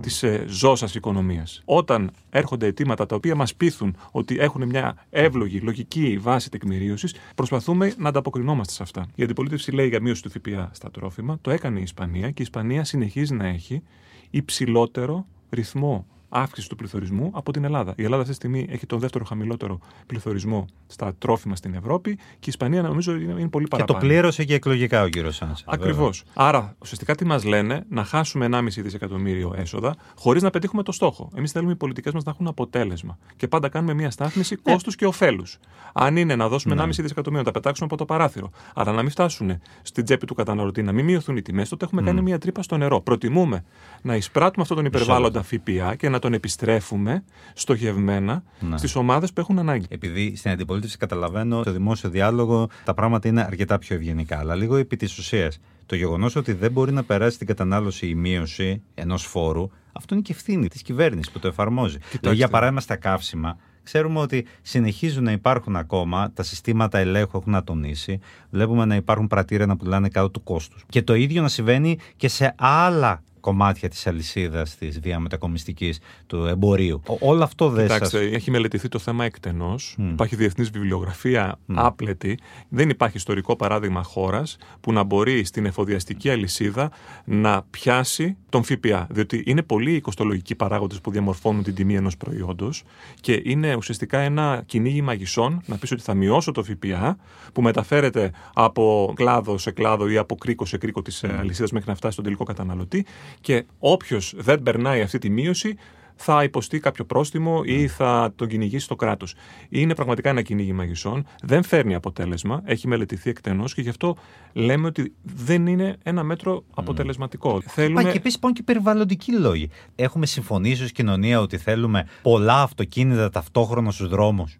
[0.00, 1.62] της ε, ζώσας οικονομίας.
[1.64, 7.94] Όταν έρχονται αιτήματα τα οποία μας πείθουν ότι έχουν μια εύλογη, λογική βάση τεκμηρίωσης, προσπαθούμε
[7.98, 9.06] να ανταποκρινόμαστε σε αυτά.
[9.14, 11.38] Η αντιπολίτευση λέει για μείωση του ΦΠΑ στα τρόφιμα.
[11.40, 13.82] Το έκανε η Ισπανία και η Ισπανία συνεχίζει να έχει
[14.30, 17.94] υψηλότερο ρυθμό αύξηση του πληθωρισμού από την Ελλάδα.
[17.96, 22.22] Η Ελλάδα αυτή τη στιγμή έχει τον δεύτερο χαμηλότερο πληθωρισμό στα τρόφιμα στην Ευρώπη και
[22.40, 23.98] η Ισπανία νομίζω είναι, είναι πολύ Και παραπάνω.
[23.98, 25.64] το πλήρωσε και εκλογικά ο κύριος Σάνσα.
[25.68, 26.22] Ακριβώς.
[26.34, 31.30] Άρα, ουσιαστικά τι μας λένε, να χάσουμε 1,5 δισεκατομμύριο έσοδα χωρίς να πετύχουμε το στόχο.
[31.34, 33.18] Εμείς θέλουμε οι πολιτικές μας να έχουν αποτέλεσμα.
[33.36, 34.72] Και πάντα κάνουμε μια στάθμιση Ναι.
[34.72, 35.58] κόστους και ωφέλους.
[35.92, 39.10] Αν είναι να δώσουμε 1,5 δισεκατομμύριο, να τα πετάξουμε από το παράθυρο, αλλά να μην
[39.10, 42.62] φτάσουν στην τσέπη του καταναλωτή, να μην μειωθούν οι τιμές, τότε έχουμε κάνει μια τρύπα
[42.62, 43.00] στο νερό.
[43.00, 43.64] Προτιμούμε
[44.02, 48.78] να εισπράττουμε αυτόν τον υπερβάλλοντα ΦΠΑ και να τον επιστρέφουμε στοχευμένα Ναι.
[48.78, 49.86] στις ομάδες που έχουν ανάγκη.
[49.88, 54.38] Επειδή στην αντιπολίτευση καταλαβαίνω στο δημόσιο διάλογο τα πράγματα είναι αρκετά πιο ευγενικά.
[54.38, 55.58] Αλλά λίγο επί της ουσίας.
[55.86, 60.22] Το γεγονός ότι δεν μπορεί να περάσει την κατανάλωση η μείωση ενός φόρου, αυτό είναι
[60.22, 61.98] και ευθύνη της κυβέρνησης που το εφαρμόζει.
[62.20, 67.54] Δηλαδή, για παράδειγμα, στα καύσιμα, ξέρουμε ότι συνεχίζουν να υπάρχουν ακόμα, τα συστήματα ελέγχου έχουν
[67.54, 68.18] ατονίσει.
[68.50, 70.84] Βλέπουμε να υπάρχουν πρατήρια να πουλάνε κάτω του κόστους.
[70.88, 77.02] Και το ίδιο να συμβαίνει και σε άλλα κομμάτια της αλυσίδας της διαμετακομιστικής του εμπορίου.
[77.06, 77.96] Ο- όλο αυτό δεν σας...
[77.96, 79.96] Κοιτάξτε, έχει μελετηθεί το θέμα εκτενώς.
[80.10, 82.38] Υπάρχει διεθνής βιβλιογραφία άπλετη.
[82.68, 86.90] Δεν υπάρχει ιστορικό παράδειγμα χώρας που να μπορεί στην εφοδιαστική αλυσίδα
[87.24, 89.06] να πιάσει τον ΦΠΑ.
[89.10, 92.82] Διότι είναι πολλοί οι κοστολογικοί παράγοντες που διαμορφώνουν την τιμή ενός προϊόντος
[93.20, 97.16] και είναι ουσιαστικά ένα κυνήγι μαγισσών να πεις ότι θα μειώσω το ΦΠΑ
[97.52, 101.94] που μεταφέρεται από κλάδο σε κλάδο ή από κρίκο σε κρίκο της αλυσίδας μέχρι να
[101.94, 103.06] φτάσει στον τελικό καταναλωτή.
[103.40, 105.76] Και όποιος δεν περνάει αυτή τη μείωση
[106.22, 109.34] θα υποστεί κάποιο πρόστιμο ή θα τον κυνηγήσει το κράτος.
[109.68, 111.26] Είναι πραγματικά ένα κυνήγι μαγισσών.
[111.42, 112.62] Δεν φέρνει αποτέλεσμα.
[112.64, 114.16] Έχει μελετηθεί εκτενώς και γι' αυτό
[114.52, 117.52] λέμε ότι δεν είναι ένα μέτρο αποτελεσματικό.
[117.52, 118.02] Μα Θέλουμε.
[118.02, 119.70] και επίσης υπάρχουν και περιβαλλοντικοί λόγοι.
[119.94, 124.58] Έχουμε συμφωνήσει ως κοινωνία ότι θέλουμε πολλά αυτοκίνητα ταυτόχρονα στους δρόμους.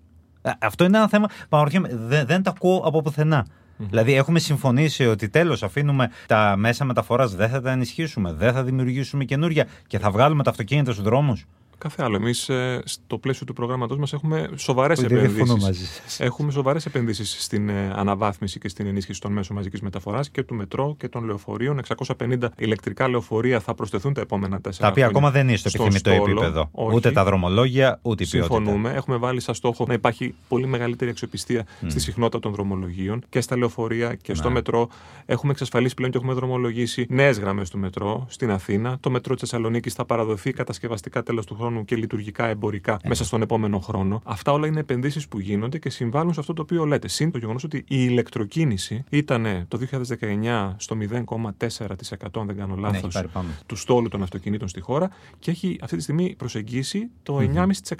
[0.58, 3.46] Αυτό είναι ένα θέμα που αναρωτιέμαι, δεν, δεν το ακούω από πουθενά.
[3.88, 8.62] Δηλαδή, έχουμε συμφωνήσει ότι τέλος αφήνουμε τα μέσα μεταφοράς, δεν θα τα ενισχύσουμε, δεν θα
[8.62, 11.46] δημιουργήσουμε καινούρια και θα βγάλουμε τα αυτοκίνητα στους δρόμους.
[11.80, 12.16] Κάθε άλλο.
[12.16, 12.50] Εμείς
[12.84, 15.64] στο πλαίσιο του προγράμματός μας έχουμε σοβαρές Που δεν διαφωνώ επενδύσεις.
[15.64, 16.20] μαζί σας.
[16.20, 20.54] Έχουμε σοβαρές επενδύσεις στην ε, αναβάθμιση και στην ενίσχυση των μέσων μαζικής μεταφοράς και του
[20.54, 21.80] μετρό και των λεωφορείων.
[22.18, 25.68] 650 ηλεκτρικά λεωφορεία θα προσθεθούν τα επόμενα τέσσερα Τα οποία χρόνια ακόμα δεν είναι στο
[25.68, 26.30] στον επιθυμητό στόλο.
[26.40, 26.68] επίπεδο.
[26.72, 26.96] Όχι.
[26.96, 28.54] Ούτε τα δρομολόγια, ούτε η ποιότητα.
[28.54, 28.92] Συμφωνούμε.
[28.92, 33.56] Έχουμε βάλει σαν στόχο να υπάρχει πολύ μεγαλύτερη αξιοπιστία στη συχνότητα των δρομολογίων και στα
[33.56, 34.54] λεωφορεία και στο Ναι.
[34.54, 34.88] μετρό.
[35.26, 38.96] Έχουμε εξασφαλίσει πλέον και έχουμε δρομολογήσει νέες γραμμές του μετρό στην Αθήνα.
[39.00, 43.42] Το μετρό της Θεσσαλονίκης θα παραδοθεί κατασκευαστικά τέλος του χρόνου και λειτουργικά εμπορικά μέσα στον
[43.42, 44.20] επόμενο χρόνο.
[44.24, 47.08] Αυτά όλα είναι επενδύσεις που γίνονται και συμβάλλουν σε αυτό το οποίο λέτε.
[47.08, 49.78] Συν το γεγονός ότι η ηλεκτροκίνηση ήταν το
[50.20, 53.48] 2019 στο 0,4% αν δεν κάνω Ναι, λάθος έχει πάρει πάνω.
[53.66, 57.38] του στόλου των αυτοκινήτων στη χώρα και έχει αυτή τη στιγμή προσεγγίσει το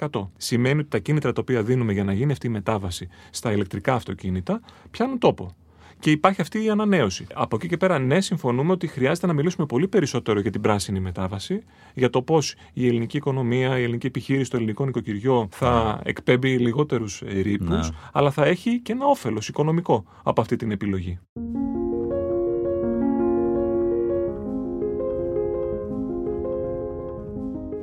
[0.09, 0.27] 9,5%.
[0.37, 3.93] Σημαίνει ότι τα κίνητρα τα οποία δίνουμε για να γίνει αυτή η μετάβαση στα ηλεκτρικά
[3.93, 5.55] αυτοκίνητα πιάνουν τόπο.
[6.01, 7.25] Και υπάρχει αυτή η ανανέωση.
[7.33, 10.99] Από εκεί και πέρα, ναι, συμφωνούμε ότι χρειάζεται να μιλήσουμε πολύ περισσότερο για την πράσινη
[10.99, 16.57] μετάβαση, για το πώς η ελληνική οικονομία, η ελληνική επιχείρηση, το ελληνικό νοικοκυριό θα εκπέμπει
[16.57, 17.95] λιγότερους ρήπους, Ναι.
[18.13, 21.19] αλλά θα έχει και ένα όφελος οικονομικό από αυτή την επιλογή.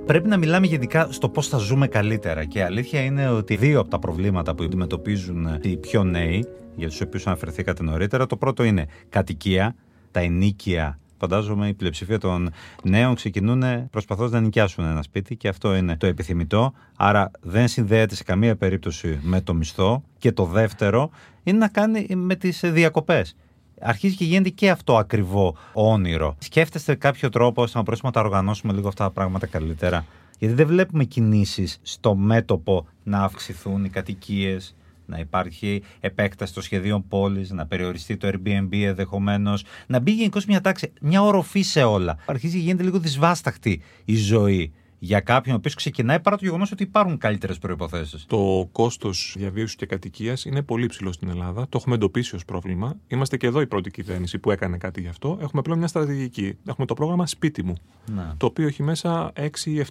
[0.06, 2.44] Πρέπει να μιλάμε γενικά στο πώς θα ζούμε καλύτερα.
[2.44, 6.46] Και η αλήθεια είναι ότι δύο από τα προβλήματα που αντιμετωπίζουν οι πιο νέοι,
[6.78, 9.74] για τους οποίους αναφερθήκατε νωρίτερα, το πρώτο είναι κατοικία,
[10.10, 12.50] τα ενίκια φαντάζομαι η πλειοψηφία των
[12.82, 16.72] νέων ξεκινούν προσπαθώντας να νοικιάσουν ένα σπίτι και αυτό είναι το επιθυμητό.
[16.96, 20.02] Άρα δεν συνδέεται σε καμία περίπτωση με το μισθό.
[20.18, 21.10] Και το δεύτερο
[21.42, 23.36] είναι να κάνει με τις διακοπές.
[23.80, 26.36] Αρχίζει και γίνεται και αυτό ακριβό όνειρο.
[26.38, 30.04] Σκέφτεστε κάποιο τρόπο ώστε να μπορέσουμε να τα οργανώσουμε λίγο αυτά τα πράγματα καλύτερα;
[30.38, 34.76] Γιατί δεν βλέπουμε κινήσεις στο μέτωπο να αυξηθούν οι κατοικίες,
[35.08, 40.60] να υπάρχει επέκταση των σχεδίων πόλης, να περιοριστεί το Airbnb ενδεχομένως, να μπει γενικώς μια
[40.60, 42.18] τάξη, μια οροφή σε όλα.
[42.26, 46.72] Αρχίζει και γίνεται λίγο δυσβάσταχτη η ζωή για κάποιον ο οποίος ξεκινάει παρά το γεγονός
[46.72, 48.24] ότι υπάρχουν καλύτερες προποθέσει.
[48.26, 51.66] Το κόστος διαβίωσης και κατοικίας είναι πολύ ψηλό στην Ελλάδα.
[51.68, 52.96] Το έχουμε εντοπίσει ως πρόβλημα.
[53.08, 55.38] Είμαστε και εδώ η πρώτη κυβέρνηση που έκανε κάτι γι' αυτό.
[55.40, 56.58] Έχουμε πλέον μια στρατηγική.
[56.66, 57.74] Έχουμε το πρόγραμμα Σπίτι μου.
[58.06, 58.34] Να.
[58.36, 59.32] Το οποίο έχει μέσα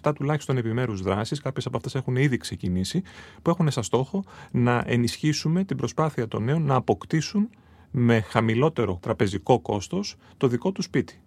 [0.02, 1.40] 6-7 τουλάχιστον επιμέρους δράσεις.
[1.40, 3.02] Κάποιες από αυτές έχουν ήδη ξεκινήσει.
[3.42, 7.50] Που έχουν σαν στόχο να ενισχύσουμε την προσπάθεια των νέων να αποκτήσουν
[7.90, 11.20] με χαμηλότερο τραπεζικό κόστος το δικό τους σπίτι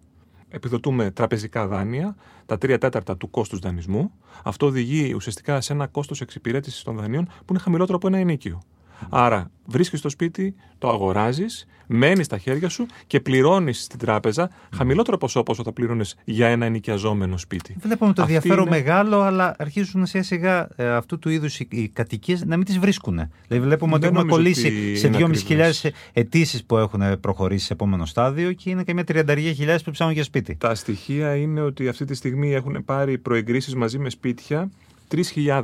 [0.52, 4.12] επιδοτούμε τραπεζικά δάνεια, τα τρία τέταρτα του κόστους δανεισμού.
[4.44, 8.62] Αυτό οδηγεί ουσιαστικά σε ένα κόστος εξυπηρέτησης των δανείων που είναι χαμηλότερο από ένα ενίκιο.
[9.10, 15.18] Άρα βρίσκεις το σπίτι, το αγοράζεις, μένεις στα χέρια σου και πληρώνεις στην τράπεζα χαμηλότερο
[15.18, 17.76] ποσό από όσο θα πλήρωνε για ένα ενοικιαζόμενο σπίτι.
[17.80, 21.66] Βλέπουμε το Αυτή ενδιαφέρον είναι- μεγάλο, αλλά αρχίζουν σιγά σιγά ε, αυτού του είδους οι,
[21.70, 23.14] οι κατοικίες να μην τις βρίσκουν.
[23.48, 27.66] Δηλαδή, βλέπουμε ότι Δεν έχουμε νομίζω κολλήσει ότι σε είναι 2.500 αιτήσεις που έχουν προχωρήσει
[27.66, 30.56] σε επόμενο στάδιο και είναι καμιά 30.000 που ψάχνουν για σπίτι.
[30.56, 34.70] Τα στοιχεία είναι ότι αυτή τη στιγμή έχουν πάρει προεγκρίσεις μαζί με σπίτια
[35.14, 35.62] 3.000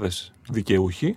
[0.50, 1.16] δικαιούχοι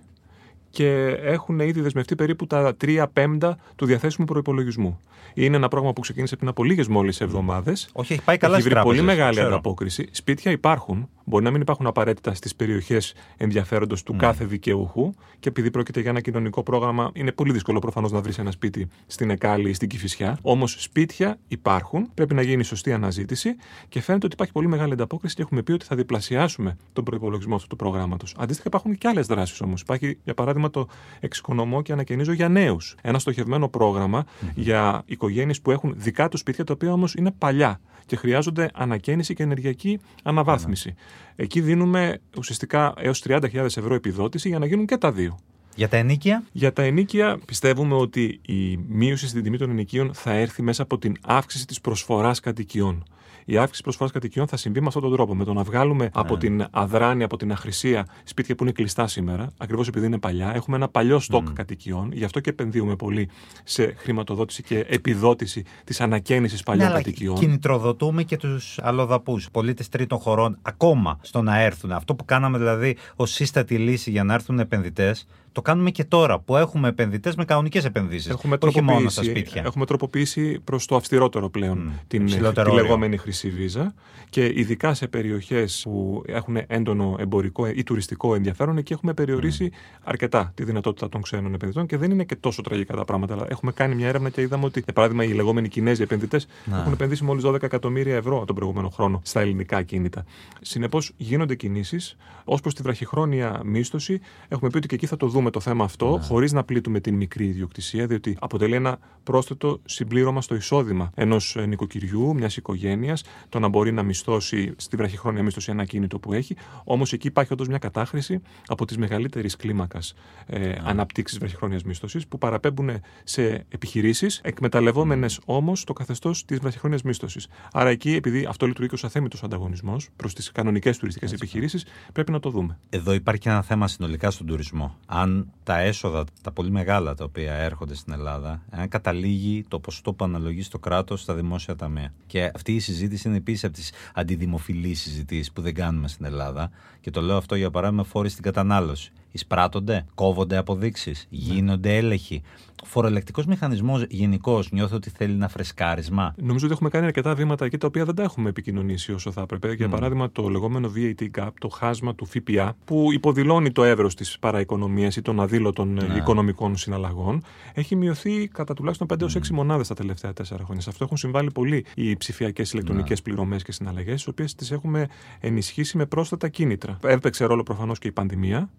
[0.72, 5.00] και έχουν ήδη δεσμευτεί περίπου τα 3 πέμπτα του διαθέσιμου προπολογισμού.
[5.34, 7.90] Είναι ένα πρόγραμμα που ξεκίνησε πριν από λίγες μόλις εβδομάδες.
[7.94, 9.54] Όχι, έχει πάει καλά Έχει στις βρει πολύ τράπεζες, μεγάλη ξέρω.
[9.54, 10.08] ανταπόκριση.
[10.12, 11.10] Σπίτια υπάρχουν.
[11.26, 14.06] Μπορεί να μην υπάρχουν απαραίτητα στις περιοχές ενδιαφέροντος Ναι.
[14.06, 15.14] του κάθε δικαιούχου.
[15.40, 18.88] Και επειδή πρόκειται για ένα κοινωνικό πρόγραμμα, είναι πολύ δύσκολο προφανώς να βρεις ένα σπίτι
[19.08, 20.38] στην Εκάλη ή στην Κυφυσιά.
[20.42, 22.10] Όμως σπίτια υπάρχουν.
[22.14, 23.56] Πρέπει να γίνει σωστή αναζήτηση.
[23.90, 27.56] Και φαίνεται ότι υπάρχει πολύ μεγάλη ανταπόκριση και έχουμε πει ότι θα διπλασιάσουμε τον προπολογισμό
[27.56, 28.36] αυτού του προγράμματος.
[28.38, 29.82] Αντίστοιχα, υπάρχουν και άλλες δράσεις όμως.
[29.82, 30.88] Υπάρχει, για παράδειγμα, το
[31.20, 32.96] εξοικονομώ και ανακαινίζω για νέους.
[33.02, 37.80] Ένα στοχευμένο πρόγραμμα για οικογένειες που έχουν δικά τους σπίτια, τα οποία όμως είναι παλιά
[38.06, 40.96] και χρειάζονται ανακαίνιση και ενεργειακή αναβάθμιση.
[41.36, 45.40] Εκεί δίνουμε ουσιαστικά έως 30.000 ευρώ επιδότηση για να γίνουν και τα δύο.
[45.76, 50.32] Για τα ενίκια, Για τα ενίκια πιστεύουμε ότι η μείωση στην τιμή των ενοικίων θα
[50.32, 53.04] έρθει μέσα από την αύξηση της προσφοράς κατοικιών.
[53.46, 55.36] Η αύξηση προσφοράς κατοικιών θα συμβεί με αυτόν τον τρόπο.
[55.36, 59.52] Με το να βγάλουμε από την αδράνεια, από την αχρησία σπίτια που είναι κλειστά σήμερα,
[59.58, 60.52] ακριβώς επειδή είναι παλιά.
[60.56, 62.12] Έχουμε ένα παλιό στόκ κατοικιών.
[62.12, 63.30] Γι' αυτό και επενδύουμε πολύ
[63.64, 67.36] σε χρηματοδότηση και επιδότηση της ανακαίνησης ναι, παλιών αλλά κατοικιών.
[67.36, 71.92] κινητροδοτούμε και τους αλλοδαπούς, πολίτες τρίτων χωρών, ακόμα στο να έρθουν.
[71.92, 76.40] Αυτό που κάναμε δηλαδή ως σύστατη λύση για να έρθουν επενδυτές, το κάνουμε και τώρα
[76.40, 78.30] που έχουμε επενδυτές με κανονικές επενδύσεις.
[78.30, 79.64] Έχουμε όχι μόνο στα τροποποιήσει, σπίτια.
[79.66, 82.84] έχουμε τροποποιήσει προς το αυστηρότερο πλέον Μμ, την, υψηλότερο τη όριο.
[82.84, 83.94] λεγόμενη χρυσή βίζα.
[84.30, 89.72] Και ειδικά σε περιοχές που έχουν έντονο εμπορικό ή τουριστικό ενδιαφέρον, εκεί έχουμε περιορίσει
[90.04, 93.34] αρκετά τη δυνατότητα των ξένων επενδυτών και δεν είναι και τόσο τραγικά τα πράγματα.
[93.34, 96.48] Αλλά έχουμε κάνει μια έρευνα και είδαμε ότι, για παράδειγμα, οι λεγόμενοι Κινέζοι επενδυτές
[96.80, 100.26] έχουν επενδύσει μόλις 12 εκατομμύρια ευρώ τον προηγούμενο χρόνο στα ελληνικά κίνητα.
[100.62, 102.18] Συνεπώς, γίνονται κινήσεις.
[102.46, 105.84] Ω προς τη βραχυχρόνια μίσθωση, έχουμε πει ότι και εκεί θα το δούμε το θέμα
[105.84, 111.58] αυτό, χωρίς να πλήττουμε την μικρή ιδιοκτησία, διότι αποτελεί ένα πρόσθετο συμπλήρωμα στο εισόδημα ενός
[111.68, 116.56] νοικοκυριού, μιας οικογένειας, το να μπορεί να μισθώσει στη βραχυχρόνια μίσθωση ένα κίνητο που έχει.
[116.84, 120.14] Όμως εκεί υπάρχει όντως μια κατάχρηση από τη μεγαλύτερης κλίμακας
[120.46, 122.90] ε, αναπτύξη βραχυχρόνιας μίσθωσης που παραπέμπουν
[123.24, 127.48] σε επιχειρήσεις, εκμεταλλευόμενες όμως το καθεστώς της βραχυχρόνιας μίσθωσης.
[127.72, 132.32] Άρα εκεί, επειδή αυτό λειτουργεί και ως αθέμητος ανταγωνισμός προς τις κανονικές τουριστικές επιχειρήσεις, πρέπει
[132.32, 132.78] να το δούμε.
[132.90, 134.98] Εδώ υπάρχει και ένα θέμα συνολικά στον τουρισμό.
[135.06, 140.14] Αν τα έσοδα, τα πολύ μεγάλα τα οποία έρχονται στην Ελλάδα, αν καταλήγει το ποσοστό
[140.14, 142.14] που αναλογεί στο κράτος στα δημόσια ταμεία.
[142.28, 146.72] Και αυτή η συζήτηση είναι επίσης από τις αντιδημοφιλείς συζητήσεις που δεν κάνουμε στην Ελλάδα.
[147.02, 149.12] Και το λέω αυτό για παράδειγμα φόροι στην κατανάλωση.
[149.32, 152.42] Εισπράττονται, κόβονται αποδείξεις, γίνονται έλεγχοι.
[152.84, 156.34] Ο φοροελεκτικός μηχανισμός γενικώς νιώθω ότι θέλει ένα φρεσκάρισμα.
[156.38, 159.42] Νομίζω ότι έχουμε κάνει αρκετά βήματα εκεί τα οποία δεν τα έχουμε επικοινωνήσει όσο θα
[159.42, 159.74] έπρεπε.
[159.74, 164.40] Για παράδειγμα, το λεγόμενο VAT gap, το χάσμα του ΦΠΑ, που υποδηλώνει το εύρος της
[164.40, 169.88] παραοικονομίας ή των αδήλωτων ε, οικονομικών συναλλαγών, έχει μειωθεί κατά τουλάχιστον 5 έως 6 μονάδες
[169.88, 170.82] τα τελευταία 4 χρόνια.
[170.82, 175.08] Σε αυτό έχουν συμβάλει πολύ οι ψηφιακές ηλεκτρονικές πληρωμές και συναλλαγές, τι οποίες τις έχουμε
[175.40, 176.98] ενισχύσει με πρόσθετα κίνητρα.
[177.04, 178.70] Έπαιξε ρόλο προφανώς και η πανδημία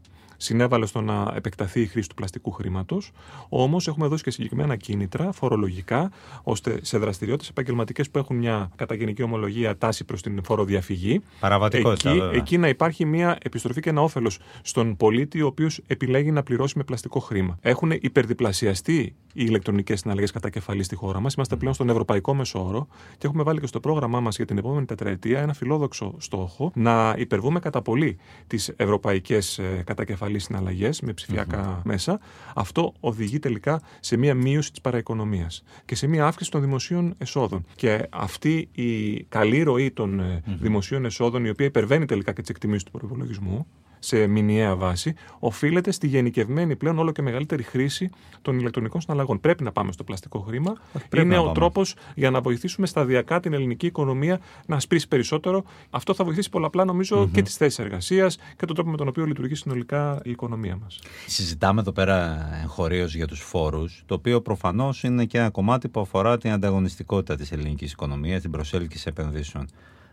[0.42, 3.10] συνέβαλε στο να επεκταθεί η χρήση του πλαστικού χρήματος.
[3.48, 6.10] Όμως έχουμε δώσει και συγκεκριμένα κίνητρα φορολογικά,
[6.42, 11.20] ώστε σε δραστηριότητες επαγγελματικές που έχουν μια κατά γενική ομολογία τάση προς την φοροδιαφυγή.
[11.40, 12.10] Παραβατικότητα.
[12.10, 12.36] Εκεί, βέβαια.
[12.36, 16.78] εκεί να υπάρχει μια επιστροφή και ένα όφελος στον πολίτη, ο οποίος επιλέγει να πληρώσει
[16.78, 17.58] με πλαστικό χρήμα.
[17.60, 21.34] Έχουν υπερδιπλασιαστεί οι ηλεκτρονικές συναλλαγές κατά κεφαλής στη χώρα μας.
[21.34, 22.86] Είμαστε πλέον στον ευρωπαϊκό μεσόωρο
[23.18, 27.14] και έχουμε βάλει και στο πρόγραμμά μας για την επόμενη τετραετία ένα φιλόδοξο στόχο να
[27.16, 32.20] υπερβούμε κατά πολύ τις ευρωπαϊκές κατά κεφαλή συναλλαγές με ψηφιακά μέσα.
[32.54, 37.64] Αυτό οδηγεί τελικά σε μια μείωση της παραοικονομίας και σε μια αύξηση των δημοσίων εσόδων.
[37.76, 42.50] Και αυτή η καλή ροή των ε, δημοσίων εσόδων, η οποία υπερβαίνει τελικά και τις
[42.50, 43.66] εκτιμήσεις του προπολογισμού,
[44.04, 48.10] σε μηνιαία βάση, οφείλεται στη γενικευμένη πλέον όλο και μεγαλύτερη χρήση
[48.42, 49.40] των ηλεκτρονικών συναλλαγών.
[49.40, 50.72] Πρέπει να πάμε στο πλαστικό χρήμα.
[51.08, 51.54] πρέπει Είναι να ο πάμε.
[51.54, 55.64] τρόπος για να βοηθήσουμε σταδιακά την ελληνική οικονομία να σπρίσει περισσότερο.
[55.90, 59.24] Αυτό θα βοηθήσει πολλαπλά, νομίζω, και τις θέσεις εργασίας και τον τρόπο με τον οποίο
[59.24, 60.98] λειτουργεί συνολικά η οικονομία μας.
[61.26, 66.00] Συζητάμε εδώ πέρα εγχωρίως για τους φόρους, το οποίο προφανώς είναι και ένα κομμάτι που
[66.00, 69.68] αφορά την ανταγωνιστικότητα της ελληνικής οικονομίας, την προσέλκυση επενδύσεων.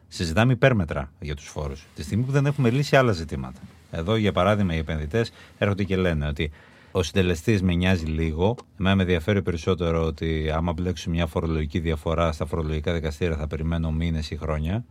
[0.07, 3.59] Συζητάμε υπέρμετρα για τους φόρους, τη στιγμή που δεν έχουμε λύσει άλλα ζητήματα.
[3.91, 6.51] Εδώ, για παράδειγμα, οι επενδυτές έρχονται και λένε ότι
[6.91, 8.55] ο συντελεστής με νοιάζει λίγο.
[8.79, 13.91] Εμένα με ενδιαφέρει περισσότερο ότι άμα μπλέξουμε μια φορολογική διαφορά στα φορολογικά δικαστήρια θα περιμένω
[13.91, 14.85] μήνες ή χρόνια.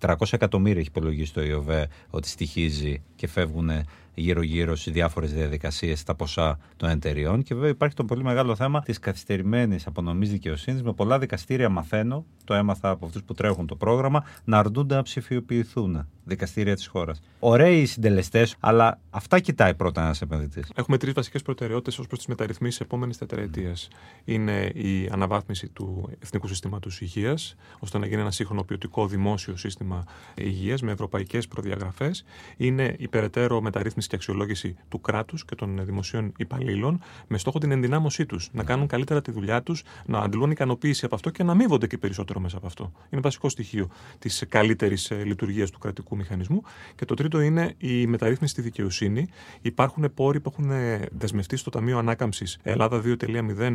[0.00, 3.70] 300 εκατομμύρια έχει υπολογίσει το ΙΟΒΕ ότι στοιχίζει και φεύγουν
[4.14, 7.42] γύρω-γύρω σε διάφορες διαδικασίες στα ποσά των εταιριών.
[7.42, 10.82] Και βέβαια υπάρχει το πολύ μεγάλο θέμα της καθυστερημένης απονομής δικαιοσύνης.
[10.82, 15.02] Με πολλά δικαστήρια μαθαίνω, το έμαθα από αυτούς που τρέχουν το πρόγραμμα, να αρνούνται να
[15.02, 17.20] ψηφιοποιηθούν δικαστήρια της χώρας.
[17.38, 20.72] Ωραίοι οι συντελεστές, αλλά αυτά κοιτάει πρώτα ένας επενδυτής.
[20.74, 23.88] Έχουμε τρεις βασικές προτεραιότητες ως προς τις μεταρρυθμίσεις επόμενης τετραετίας.
[24.24, 30.04] Είναι η αναβάθμιση του Εθνικού Συστήματος Υγείας, ώστε να γίνει ένα σύγχρονο ποιοτικό δημόσιο σύστημα
[30.34, 32.24] υγείας με ευρωπαϊκές προδιαγραφές.
[32.56, 37.70] Είναι η περαιτέρω μεταρρύθμιση και αξιολόγηση του κράτους και των δημοσίων υπαλλήλων, με στόχο την
[37.70, 41.52] ενδυνάμωσή τους, να κάνουν καλύτερα τη δουλειά τους, να αντλούν ικανοποίηση από αυτό και να
[41.52, 42.92] αμείβονται και περισσότερο μέσα από αυτό.
[43.10, 46.62] Είναι βασικό στοιχείο της καλύτερης λειτουργίας του κρατικού μηχανισμού.
[46.94, 49.26] Και το τρίτο είναι η μεταρρύθμιση στη δικαιοσύνη.
[49.62, 53.74] Υπάρχουν πόροι που έχουν ε, δεσμευτεί στο Ταμείο Ανάκαμψης Ελλάδα 2.0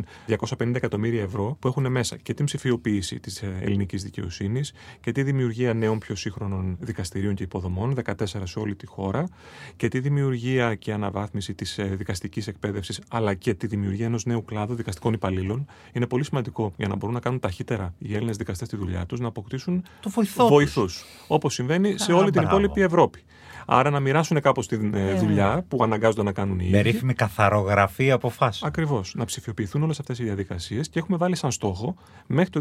[0.58, 5.74] 250 εκατομμύρια ευρώ που έχουν μέσα και την ψηφιοποίηση της ελληνικής δικαιοσύνης και τη δημιουργία
[5.74, 9.28] νέων πιο σύγχρονων δικαστηρίων και υποδομών, 14 σε όλη τη χώρα,
[9.76, 14.74] και τη δημιουργία και αναβάθμιση της δικαστικής εκπαίδευσης, αλλά και τη δημιουργία ενός νέου κλάδου
[14.74, 15.66] δικαστικών υπαλλήλων.
[15.92, 19.20] Είναι πολύ σημαντικό για να μπορούν να κάνουν ταχύτερα οι Έλληνες δικαστές τη δουλειά τους
[19.20, 20.50] να αποκτήσουν Το βοηθό τους.
[20.50, 21.04] βοηθούς.
[21.26, 22.56] Όπως συμβαίνει σε Α, όλη την μπράβο.
[22.58, 23.22] υπόλοιπη Ευρώπη.
[23.70, 26.90] Άρα να μοιράσουν κάπως τη ε, δουλειά που αναγκάζονται να κάνουν οι Με ίδιοι.
[26.90, 28.70] ρύθμη καθαρογραφή αποφάσεων.
[28.70, 29.14] Ακριβώς.
[29.16, 31.94] Να ψηφιοποιηθούν όλες αυτές οι διαδικασίες και έχουμε βάλει σαν στόχο
[32.26, 32.60] μέχρι το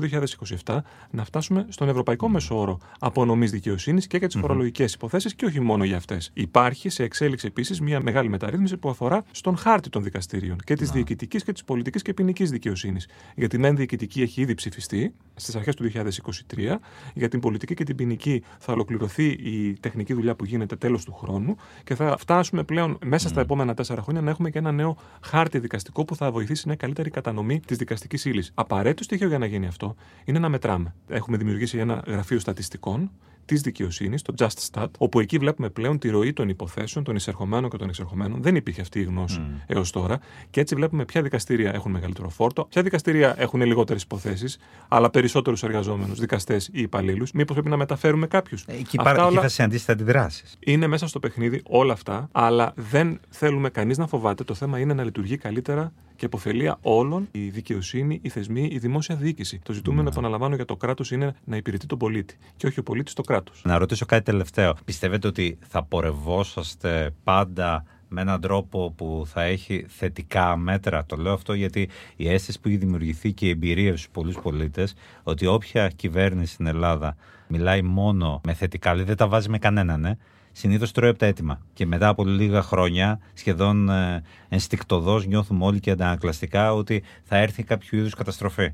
[0.64, 0.78] 2027
[1.10, 5.84] να φτάσουμε στον ευρωπαϊκό μεσόωρο απονομής δικαιοσύνης και για τις φορολογικές υποθέσεις και όχι μόνο
[5.84, 6.32] για αυτές.
[6.34, 10.92] Υπάρχει σε εξέλιξη επίσης μια μεγάλη μεταρρύθμιση που αφορά στον χάρτη των δικαστηρίων και της
[10.92, 13.08] διοικητικής και της πολιτικής και ποινικής δικαιοσύνης.
[13.36, 16.76] Για την ενδιοικητική έχει ήδη ψηφιστεί στις αρχές του 2023.
[17.14, 21.14] Για την πολιτική και την ποινική θα ολοκληρωθεί η τεχνική δουλειά που γίνεται τέλος του
[21.14, 24.98] χρόνου και θα φτάσουμε πλέον μέσα στα επόμενα τέσσερα χρόνια να έχουμε και ένα νέο
[25.22, 28.52] χάρτη δικαστικό που θα βοηθήσει μια καλύτερη κατανομή της δικαστικής ύλης.
[28.54, 30.94] Απαραίτητο στοιχείο για να γίνει αυτό είναι να μετράμε.
[31.08, 33.12] Έχουμε δημιουργήσει ένα γραφείο στατιστικών
[33.48, 37.70] της δικαιοσύνης, το Just Stat, όπου εκεί βλέπουμε πλέον τη ροή των υποθέσεων, των εισερχομένων
[37.70, 38.42] και των εξερχομένων.
[38.42, 39.64] Δεν υπήρχε αυτή η γνώση mm.
[39.68, 40.20] έως τώρα.
[40.50, 44.58] Και έτσι βλέπουμε ποια δικαστήρια έχουν μεγαλύτερο φόρτο, ποια δικαστήρια έχουν λιγότερες υποθέσεις,
[44.88, 47.32] αλλά περισσότερους εργαζόμενους, δικαστές ή υπαλλήλους.
[47.32, 48.66] Μήπως πρέπει να μεταφέρουμε κάποιους.
[48.68, 50.56] Εκεί, πάρα, εκεί θα συναντήσετε αντιδράσεις.
[50.60, 54.44] Είναι μέσα στο παιχνίδι όλα αυτά, αλλά δεν θέλουμε κανείς να φοβάται.
[54.44, 59.16] Το θέμα είναι να λειτουργεί καλύτερα και υποφελία όλων η δικαιοσύνη, οι θεσμοί, η δημόσια
[59.16, 59.60] διοίκηση.
[59.64, 63.14] Το ζητούμενο, επαναλαμβάνω, για το κράτος είναι να υπηρετεί τον πολίτη και όχι ο πολίτης
[63.14, 63.62] το κράτος.
[63.66, 64.76] Να ρωτήσω κάτι τελευταίο.
[64.86, 71.34] Πιστεύετε ότι θα πορευόσαστε πάντα με έναν τρόπο που θα έχει θετικά μέτρα; Το λέω
[71.34, 75.88] αυτό γιατί η αίσθηση που έχει δημιουργηθεί και η εμπειρία στους πολλούς πολίτες ότι όποια
[75.88, 77.16] κυβέρνηση στην Ελλάδα
[77.48, 80.18] μιλάει μόνο με θετικά, δηλαδή δεν τα βάζει με κανέναν, ε,
[80.58, 81.60] συνήθως τρώει από τα έτοιμα.
[81.74, 87.64] Και μετά από λίγα χρόνια, σχεδόν ε, ενστικτοδός, νιώθουμε όλοι και αντανακλαστικά ότι θα έρθει
[87.64, 88.74] κάποιο είδους καταστροφή.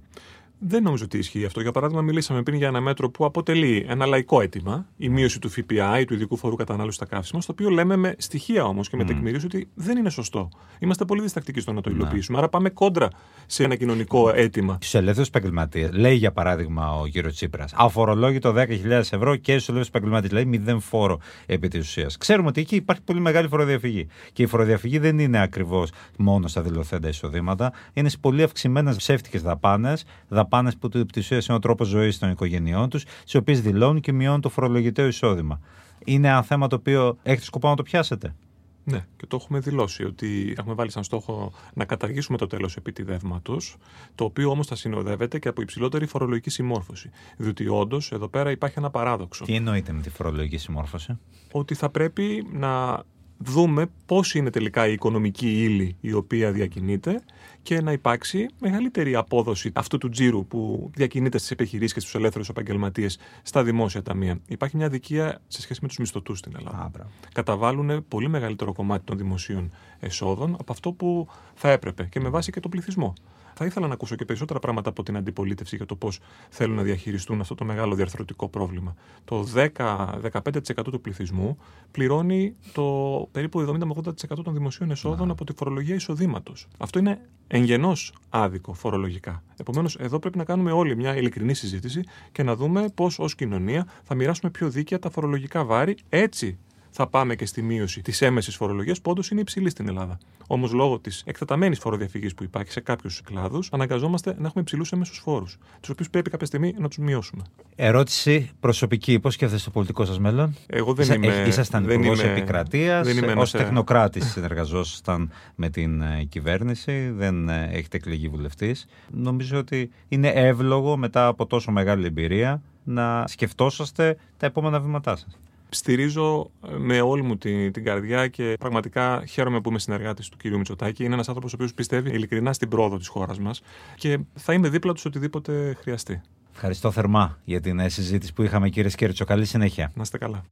[0.65, 1.61] Δεν νομίζω ότι ισχύει αυτό.
[1.61, 5.49] Για παράδειγμα, μιλήσαμε πριν για ένα μέτρο που αποτελεί ένα λαϊκό αίτημα, η μείωση του
[5.49, 8.97] ΦΠΑ ή του ειδικού φόρου κατανάλωσης στα καύσιμα, στο οποίο λέμε με στοιχεία όμως και
[8.97, 10.49] με τεκμηρίωση ότι δεν είναι σωστό.
[10.79, 12.37] Είμαστε πολύ διστακτικοί στο να το υλοποιήσουμε.
[12.37, 13.07] Άρα πάμε κόντρα
[13.45, 14.73] σε ένα κοινωνικό αίτημα.
[14.73, 19.87] Στους ελεύθερους επαγγελματίες, λέει για παράδειγμα ο κύριος Τσίπρας, αφορολόγητο 10.000 ευρώ και στους ελεύθερους
[19.87, 22.17] επαγγελματίες, δηλαδή μηδέν φόρο επί της ουσίας.
[22.17, 24.07] Ξέρουμε ότι εκεί υπάρχει πολύ μεγάλη φοροδιαφυγή.
[24.33, 29.41] Και η φοροδιαφυγή δεν είναι ακριβώς μόνο στα δηλωθέντα εισοδήματα, είναι σε πολύ αυξημένες ψεύτικες
[29.41, 33.61] δαπάνες, δαπάνες που επί τη ουσία είναι ο τρόπος ζωής των οικογενειών τους, τις οποίες
[33.61, 35.59] δηλώνουν και μειώνουν το φορολογητέο εισόδημα.
[36.05, 38.35] Είναι ένα θέμα το οποίο έχετε σκοπό να το πιάσετε;
[38.83, 43.75] Ναι, και το έχουμε δηλώσει ότι έχουμε βάλει σαν στόχο να καταργήσουμε το τέλος επιτιδεύματος,
[44.15, 47.09] το οποίο όμως θα συνοδεύεται και από υψηλότερη φορολογική συμμόρφωση.
[47.37, 49.45] Διότι όντως εδώ πέρα υπάρχει ένα παράδοξο.
[49.45, 51.19] Τι εννοείται με τη φορολογική συμμόρφωση;
[51.51, 53.03] Ότι θα πρέπει να
[53.37, 57.21] δούμε πώς είναι τελικά η οικονομική ύλη η οποία διακινείται
[57.63, 62.49] και να υπάρξει μεγαλύτερη απόδοση αυτού του τζίρου που διακινείται στις επιχειρήσεις και στους ελεύθερους
[62.49, 64.39] επαγγελματίες στα δημόσια ταμεία.
[64.47, 66.77] Υπάρχει μια αδικία σε σχέση με τους μισθωτούς στην Ελλάδα.
[66.77, 66.89] Α,
[67.33, 72.51] Καταβάλουν πολύ μεγαλύτερο κομμάτι των δημοσίων εσόδων από αυτό που θα έπρεπε και με βάση
[72.51, 73.13] και τον πληθυσμό.
[73.53, 76.81] Θα ήθελα να ακούσω και περισσότερα πράγματα από την αντιπολίτευση για το πώς θέλουν να
[76.81, 78.95] διαχειριστούν αυτό το μεγάλο διαρθρωτικό πρόβλημα.
[79.25, 81.57] Το 10-15% του πληθυσμού
[81.91, 82.83] πληρώνει το
[83.31, 84.11] περίπου 70-80%
[84.43, 86.67] των δημοσίων εσόδων από τη φορολογία εισοδήματος.
[86.77, 87.19] Αυτό είναι
[87.55, 89.43] εγγενώς άδικο φορολογικά.
[89.57, 93.87] Επομένως, εδώ πρέπει να κάνουμε όλοι μια ειλικρινή συζήτηση και να δούμε πώς ως κοινωνία
[94.03, 95.97] θα μοιράσουμε πιο δίκαια τα φορολογικά βάρη.
[96.09, 96.57] Έτσι
[96.95, 100.17] θα πάμε και στη μείωση της έμεσης φορολογίας που όντως είναι υψηλή στην Ελλάδα.
[100.47, 105.17] Όμως λόγω της εκτεταμένης φοροδιαφυγής που υπάρχει σε κάποιους κλάδους, αναγκαζόμαστε να έχουμε υψηλούς έμεσους
[105.17, 107.43] φόρους, τους οποίους πρέπει κάποια στιγμή να τους μειώσουμε.
[107.75, 109.19] Ερώτηση προσωπική.
[109.19, 111.27] Πώ σκέφτεστε το πολιτικό σας μέλλον, Εγώ δεν Ίσα- είμαι.
[111.41, 113.07] ε, Ήσασταν δεν υπουργός είμαι- επικρατείας.
[113.07, 117.09] δεν είμαι Ω ένας, ε, τεχνοκράτης συνεργαζόσασταν με την ε, κυβέρνηση.
[117.09, 118.85] Δεν ε, έχετε εκλεγεί βουλευτής.
[119.11, 125.37] Νομίζω ότι είναι εύλογο μετά από τόσο μεγάλη εμπειρία να σκεφτόσαστε τα επόμενα βήματά σας.
[125.73, 130.37] Στηρίζω ε, με όλη μου την, την καρδιά και πραγματικά χαίρομαι που είμαι συνεργάτης του
[130.37, 130.45] κ.
[130.45, 131.03] Μητσοτάκη.
[131.03, 133.61] Είναι ένας άνθρωπος ο οποίος πιστεύει ειλικρινά στην πρόοδο της χώρας μας
[133.95, 136.21] και θα είμαι δίπλα τους σε οτιδήποτε χρειαστεί.
[136.53, 139.25] Ευχαριστώ θερμά για την ε, συζήτηση που είχαμε, κύριε Σκέρτσο.
[139.25, 139.91] Καλή συνέχεια.
[139.95, 140.43] Να είστε καλά.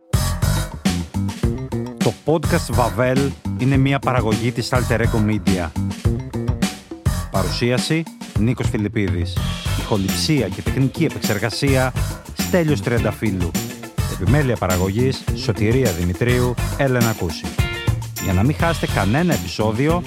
[1.97, 5.69] Το podcast Vavel είναι μια παραγωγή της Alter Ego Media.
[7.31, 8.03] Παρουσίαση
[8.39, 9.37] Νίκος Φιλιππίδης.
[9.79, 11.93] Ηχοληψία και τεχνική επεξεργασία
[12.37, 13.51] Στέλιος Τριανταφύλου.
[14.11, 17.45] Επιμέλεια παραγωγής Σωτηρία Δημητρίου Έλενα Κούση.
[18.23, 20.03] Για να μην χάσετε κανένα επεισόδιο,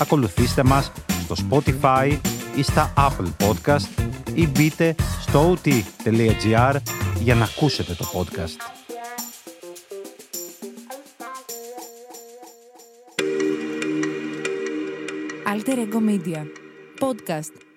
[0.00, 0.92] ακολουθήστε μας
[1.24, 2.18] στο Spotify
[2.56, 4.04] ή στα Apple Podcast
[4.34, 6.76] ή μπείτε στο ot.gr
[7.20, 8.78] για να ακούσετε το podcast.
[15.52, 16.42] Alter Ego Media.
[17.00, 17.67] Podcast.